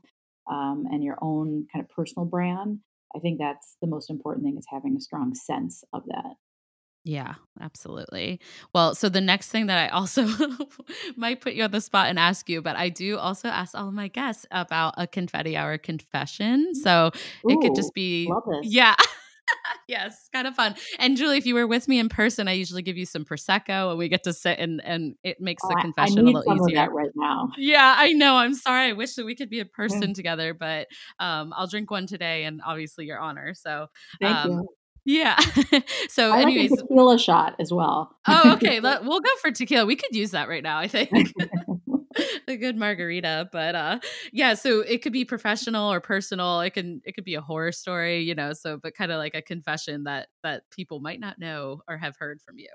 [0.50, 2.80] um, and your own kind of personal brand
[3.14, 6.34] i think that's the most important thing is having a strong sense of that
[7.04, 8.40] yeah, absolutely.
[8.74, 10.26] Well, so the next thing that I also
[11.16, 13.88] might put you on the spot and ask you, but I do also ask all
[13.88, 16.72] of my guests about a confetti hour confession.
[16.74, 16.82] Mm.
[16.82, 17.10] So
[17.44, 18.32] Ooh, it could just be,
[18.62, 18.94] yeah.
[19.86, 20.74] yes, kind of fun.
[20.98, 23.90] And Julie, if you were with me in person, I usually give you some prosecco,
[23.90, 26.90] and we get to sit and and it makes oh, the confession a little easier.
[26.90, 27.50] right now.
[27.58, 28.36] Yeah, I know.
[28.36, 28.88] I'm sorry.
[28.88, 30.88] I wish that we could be in person together, but
[31.18, 33.52] um, I'll drink one today, and obviously your honor.
[33.52, 33.88] So
[34.22, 34.68] um, you.
[35.04, 35.38] Yeah.
[36.08, 38.16] so, I anyways, like a tequila shot as well.
[38.26, 38.80] oh, okay.
[38.80, 39.86] Let, we'll go for tequila.
[39.86, 40.78] We could use that right now.
[40.78, 41.12] I think.
[42.48, 43.48] a good margarita.
[43.52, 43.98] But uh,
[44.32, 46.60] yeah, so it could be professional or personal.
[46.60, 48.52] It can it could be a horror story, you know.
[48.52, 52.16] So, but kind of like a confession that that people might not know or have
[52.18, 52.70] heard from you.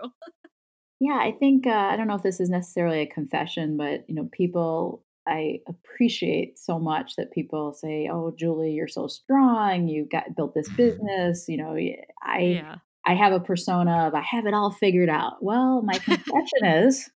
[0.99, 4.15] yeah, I think uh, I don't know if this is necessarily a confession, but you
[4.15, 9.87] know, people I appreciate so much that people say, "Oh, Julie, you're so strong.
[9.87, 11.75] You got built this business." You know,
[12.23, 12.75] I yeah.
[13.05, 15.37] I have a persona of I have it all figured out.
[15.41, 17.09] Well, my confession is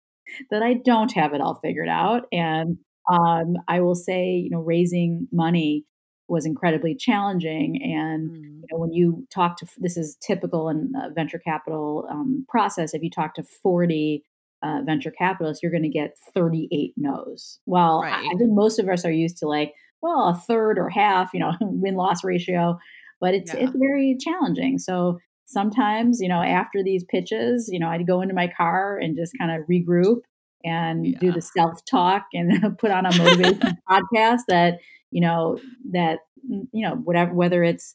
[0.51, 2.79] that I don't have it all figured out, and
[3.11, 5.85] um, I will say, you know, raising money
[6.29, 7.81] was incredibly challenging.
[7.83, 8.43] And mm.
[8.43, 12.95] you know, when you talk to this is typical in venture capital um, process.
[12.95, 14.25] If you talk to forty
[14.63, 17.59] uh, venture capitalists, you're going to get 38 no's.
[17.67, 18.13] Well, right.
[18.13, 21.31] I, I, think most of us are used to like, well, a third or half,
[21.35, 22.79] you know, win loss ratio,
[23.21, 23.61] but it's yeah.
[23.61, 24.79] it's very challenging.
[24.79, 29.17] So sometimes, you know, after these pitches, you know, I'd go into my car and
[29.17, 30.21] just kind of regroup
[30.65, 31.19] and yeah.
[31.19, 34.79] do the self talk and put on a motivation podcast that
[35.11, 35.59] you know
[35.93, 37.95] that mm, you know whatever whether it's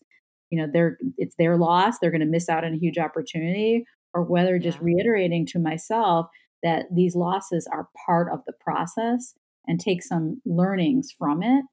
[0.49, 3.85] you know they're it's their loss they're going to miss out on a huge opportunity
[4.13, 6.27] or whether just reiterating to myself
[6.63, 9.33] that these losses are part of the process
[9.67, 11.65] and take some learnings from it.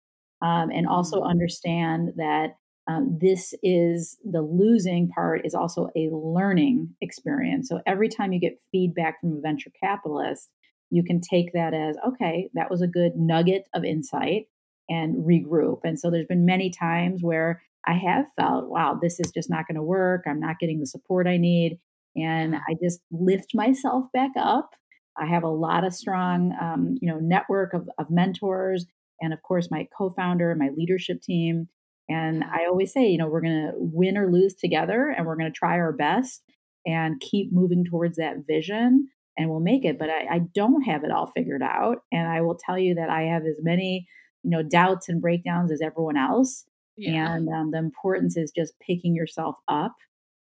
[0.42, 1.30] Um, and also mm-hmm.
[1.30, 2.56] understand that
[2.86, 7.68] um, this is the losing part is also a learning experience.
[7.68, 10.50] So every time you get feedback from a venture capitalist,
[10.90, 14.48] you can take that as okay, that was a good nugget of insight
[14.88, 15.80] and regroup.
[15.84, 19.66] And so there's been many times where I have felt, wow, this is just not
[19.66, 20.24] going to work.
[20.26, 21.78] I'm not getting the support I need
[22.16, 24.70] and I just lift myself back up.
[25.16, 28.86] I have a lot of strong, um, you know, network of, of mentors,
[29.20, 31.68] and of course my co-founder, and my leadership team.
[32.08, 35.36] And I always say, you know, we're going to win or lose together, and we're
[35.36, 36.42] going to try our best
[36.84, 39.08] and keep moving towards that vision,
[39.38, 39.98] and we'll make it.
[39.98, 43.08] But I, I don't have it all figured out, and I will tell you that
[43.08, 44.06] I have as many,
[44.42, 46.64] you know, doubts and breakdowns as everyone else.
[46.96, 47.34] Yeah.
[47.34, 49.94] And um, the importance is just picking yourself up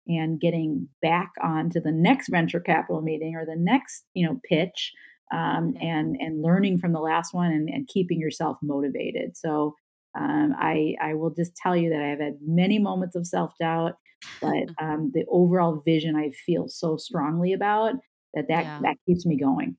[0.08, 4.39] and getting back on to the next venture capital meeting or the next you know
[4.47, 4.91] pitch
[5.32, 9.76] um, and and learning from the last one and, and keeping yourself motivated so
[10.18, 13.93] um, I, I will just tell you that I've had many moments of self doubt,
[14.41, 17.93] but um, the overall vision I feel so strongly about
[18.34, 18.80] that that, yeah.
[18.84, 19.78] that keeps me going.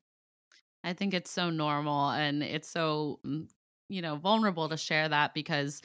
[0.85, 3.49] I think it's so normal and it's so mm,
[3.89, 5.83] you know vulnerable to share that because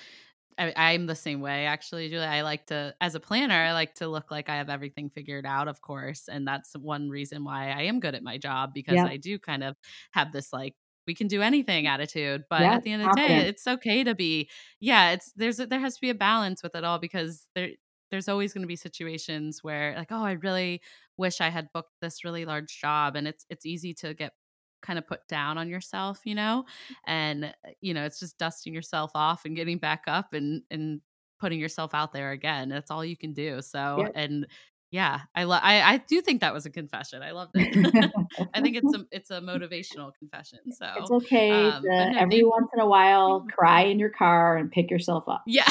[0.57, 2.25] I, am the same way, actually, Julie.
[2.25, 5.45] I like to, as a planner, I like to look like I have everything figured
[5.45, 6.27] out, of course.
[6.27, 9.05] And that's one reason why I am good at my job because yeah.
[9.05, 9.75] I do kind of
[10.11, 12.45] have this like, we can do anything attitude.
[12.49, 13.43] But yeah, at the end of the confident.
[13.43, 14.49] day, it's okay to be,
[14.79, 17.69] yeah, it's, there's, a, there has to be a balance with it all because there,
[18.09, 20.81] there's always going to be situations where like, oh, I really
[21.17, 23.15] wish I had booked this really large job.
[23.15, 24.33] And it's, it's easy to get
[24.81, 26.65] kind of put down on yourself, you know?
[27.05, 31.01] And uh, you know, it's just dusting yourself off and getting back up and and
[31.39, 32.69] putting yourself out there again.
[32.69, 33.61] That's all you can do.
[33.61, 34.21] So, yeah.
[34.21, 34.47] and
[34.89, 37.21] yeah, I love I I do think that was a confession.
[37.21, 38.11] I love it.
[38.53, 40.59] I think it's a it's a motivational confession.
[40.71, 44.55] So It's okay um, to no, every once in a while cry in your car
[44.57, 45.43] and pick yourself up.
[45.45, 45.69] Yeah.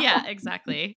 [0.00, 0.98] Yeah, exactly.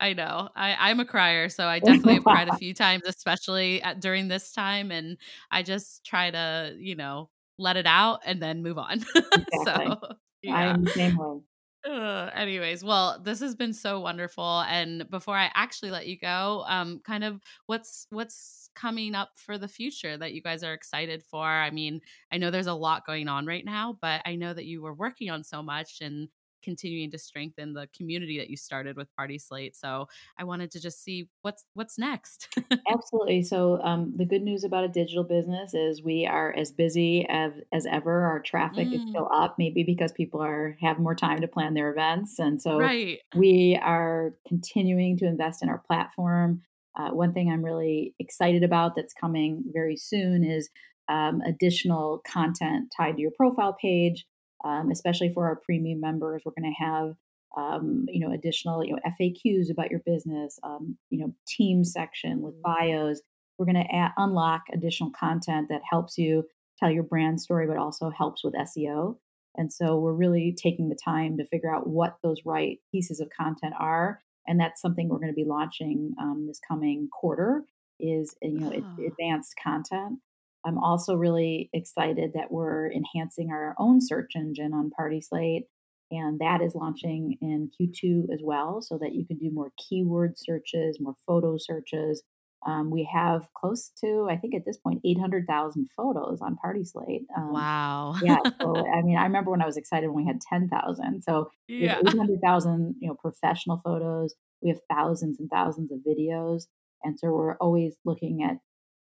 [0.00, 0.48] I know.
[0.54, 4.28] I, I'm a crier, so I definitely have cried a few times, especially at, during
[4.28, 4.90] this time.
[4.90, 5.16] And
[5.50, 9.04] I just try to, you know, let it out and then move on.
[9.54, 9.86] Exactly.
[9.86, 9.98] so,
[10.42, 10.54] yeah.
[10.54, 11.40] I'm the same way.
[11.88, 14.60] Uh, anyways, well, this has been so wonderful.
[14.68, 19.58] And before I actually let you go, um, kind of what's what's coming up for
[19.58, 21.44] the future that you guys are excited for?
[21.44, 22.00] I mean,
[22.32, 24.94] I know there's a lot going on right now, but I know that you were
[24.94, 26.28] working on so much and
[26.62, 29.76] continuing to strengthen the community that you started with Party Slate.
[29.76, 32.48] So I wanted to just see what's what's next.
[32.90, 33.42] Absolutely.
[33.42, 37.52] So um, the good news about a digital business is we are as busy as,
[37.72, 38.26] as ever.
[38.26, 38.94] Our traffic mm.
[38.94, 42.60] is still up, maybe because people are have more time to plan their events, and
[42.60, 43.18] so right.
[43.34, 46.62] we are continuing to invest in our platform.
[46.98, 50.68] Uh, one thing I'm really excited about that's coming very soon is
[51.08, 54.26] um, additional content tied to your profile page
[54.64, 56.42] um, especially for our premium members.
[56.44, 57.14] We're going to have
[57.56, 62.40] um, you know additional you know FAQs about your business, um, you know team section
[62.42, 62.86] with mm-hmm.
[62.86, 63.20] bios.
[63.58, 66.44] We're going to unlock additional content that helps you
[66.78, 69.16] tell your brand story, but also helps with SEO.
[69.56, 73.30] And so we're really taking the time to figure out what those right pieces of
[73.30, 77.64] content are, and that's something we're going to be launching um, this coming quarter.
[78.00, 79.06] Is you know oh.
[79.06, 80.20] advanced content.
[80.68, 85.66] I'm also really excited that we're enhancing our own search engine on Party Slate,
[86.10, 90.38] and that is launching in Q2 as well, so that you can do more keyword
[90.38, 92.22] searches, more photo searches,
[92.66, 97.26] Um, we have close to, I think at this point, 800,000 photos on Party Slate.
[97.36, 98.14] Um, Wow.
[98.20, 101.22] yeah, so I mean, I remember when I was excited when we had 10,000.
[101.22, 102.02] So we have Yeah.
[102.04, 104.34] 800,000, you know, professional photos.
[104.62, 106.64] We have thousands and thousands of videos,
[107.04, 108.56] and so we're always looking at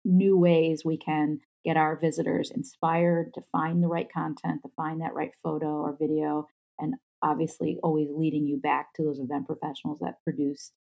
[0.04, 5.00] new ways we can get our visitors inspired to find the right content, to find
[5.00, 6.46] that right photo or video,
[6.78, 10.72] and obviously always leading you back to those event professionals that produced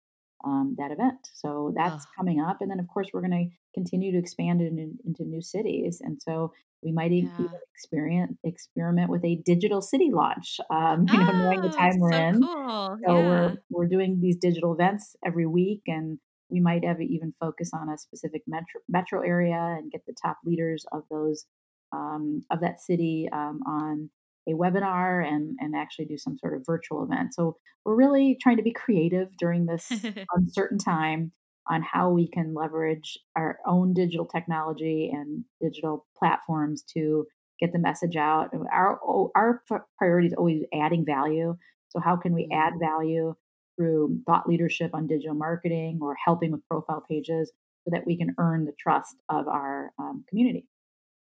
[0.46, 1.18] um, that event.
[1.34, 2.58] So that's coming up.
[2.62, 6.00] And then, of course, we're going to continue to expand it in, into new cities.
[6.04, 6.54] And so
[6.84, 7.58] we might e- even yeah.
[7.74, 12.12] experiment, experiment with a digital city launch, um, you know, knowing the Oh, time we're
[12.12, 12.50] so in.
[12.54, 12.98] cool.
[13.06, 16.20] So we're we're doing these digital events every week, and
[16.50, 20.38] we might have even focus on a specific metro metro area and get the top
[20.46, 21.46] leaders of those
[21.94, 24.10] um, of that city um, on
[24.48, 27.34] a webinar and and actually do some sort of virtual event.
[27.34, 29.92] So we're really trying to be creative during this
[30.36, 31.32] uncertain time
[31.70, 37.26] on how we can leverage our own digital technology and digital platforms to
[37.60, 38.50] get the message out.
[38.72, 39.00] Our
[39.36, 39.64] our
[39.98, 41.58] priority is always adding value.
[41.90, 43.36] So how can we add value
[43.78, 47.52] through thought leadership on digital marketing or helping with profile pages
[47.86, 50.68] so that we can earn the trust of our um, community?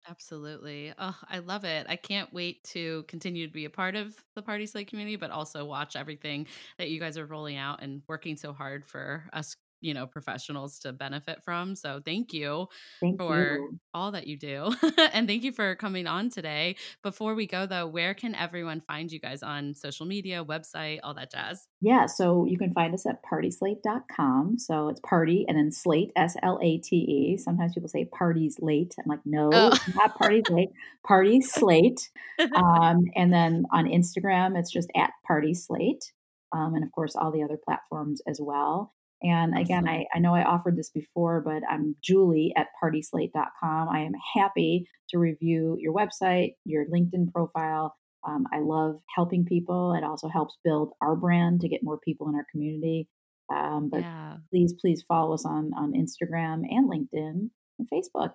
[0.07, 0.93] absolutely.
[0.99, 1.87] Oh, I love it.
[1.89, 5.65] I can't wait to continue to be a part of the PartySlate community, but also
[5.65, 6.47] watch everything
[6.79, 10.79] that you guys are rolling out and working so hard for us, you know, professionals
[10.81, 11.77] to benefit from.
[11.77, 12.69] So thank you
[13.01, 13.79] Thank for you.
[13.93, 14.75] all that you do.
[15.13, 16.77] and thank you for coming on today.
[17.03, 21.13] Before we go though, where can everyone find you guys on social media, website, all
[21.15, 21.69] that jazz?
[21.83, 24.59] Yeah, so you can find us at partyslate.com.
[24.59, 27.37] So it's party and then slate, S L A T E.
[27.37, 28.95] Sometimes people say parties late.
[28.99, 29.77] I'm like, no, Oh.
[29.95, 30.71] not parties late,
[31.07, 32.11] party slate.
[32.57, 36.13] Um, and then on Instagram, it's just at party slate.
[36.53, 38.93] Um, and of course, all the other platforms as well.
[39.23, 39.89] And again.
[39.89, 43.89] I, I know I offered this before, but I'm Julie at partyslate.com.
[43.89, 47.95] I am happy to review your website, your LinkedIn profile,
[48.27, 49.95] um, I love helping people.
[49.95, 53.09] It also helps build our brand to get more people in our community.
[53.55, 54.39] Um, but Yeah.
[54.51, 58.33] please, please follow us on on Instagram and LinkedIn and Facebook.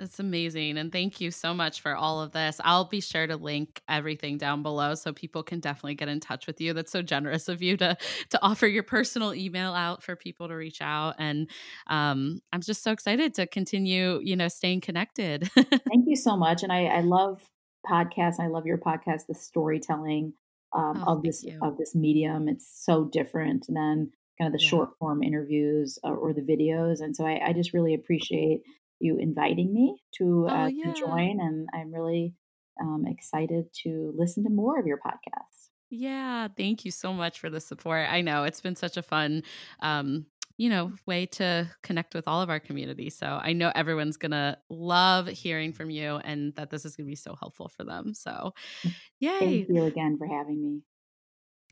[0.00, 0.78] That's amazing.
[0.78, 2.58] And thank you so much for all of this.
[2.64, 6.46] I'll be sure to link everything down below so people can definitely get in touch
[6.46, 6.72] with you.
[6.72, 7.98] That's so generous of you to
[8.30, 11.16] to offer your personal email out for people to reach out.
[11.18, 11.50] And
[11.88, 15.50] um, I'm just so excited to continue, you know, staying connected.
[15.54, 17.42] Thank you so much, and I, I love
[17.86, 18.40] podcasts.
[18.40, 20.32] I love your podcast, the storytelling
[20.74, 21.58] um, oh, of this you.
[21.60, 22.48] of this medium.
[22.48, 24.70] It's so different than kind of the Yeah.
[24.70, 28.62] short form interviews uh, or the videos, and so I, I just really appreciate
[29.00, 30.92] you inviting me to Oh, uh, to yeah.
[30.92, 32.34] join, and I'm really
[32.80, 35.68] um, excited to listen to more of your podcasts.
[35.90, 38.08] Yeah, thank you so much for the support.
[38.08, 39.42] I know it's been such a fun
[39.80, 40.26] um
[40.56, 43.08] you know, way to connect with all of our community.
[43.08, 47.06] So I know everyone's going to love hearing from you and that this is going
[47.06, 48.12] to be so helpful for them.
[48.12, 48.52] So,
[49.20, 49.30] yay.
[49.40, 50.82] Thank you again for having me.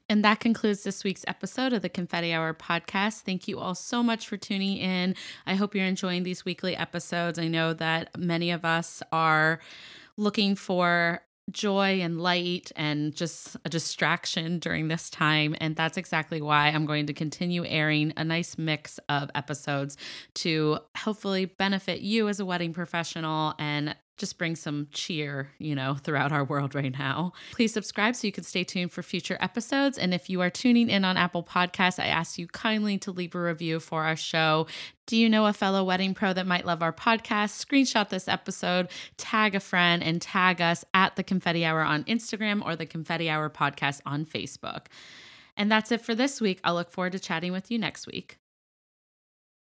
[0.08, 3.20] And that concludes this week's episode of the Confetti Hour podcast.
[3.20, 5.14] Thank you all so much for tuning in.
[5.46, 7.38] I hope you're enjoying these weekly episodes.
[7.38, 9.60] I know that many of us are
[10.16, 15.54] looking for joy and light and just a distraction during this time.
[15.60, 19.96] And that's exactly why I'm going to continue airing a nice mix of episodes
[20.36, 25.94] to hopefully benefit you as a wedding professional and just bring some cheer, you know,
[25.94, 27.32] throughout our world right now.
[27.52, 29.96] Please subscribe so you can stay tuned for future episodes.
[29.96, 33.34] And if you are tuning in on Apple Podcasts, I ask you kindly to leave
[33.34, 34.66] a review for our show.
[35.06, 37.64] Do you know a fellow wedding pro that might love our podcast?
[37.64, 42.62] Screenshot this episode, tag a friend, and tag us at the Confetti Hour on Instagram
[42.64, 44.86] or the Confetti Hour podcast on Facebook.
[45.56, 46.60] And that's it for this week.
[46.62, 48.38] I'll look forward to chatting with you next week.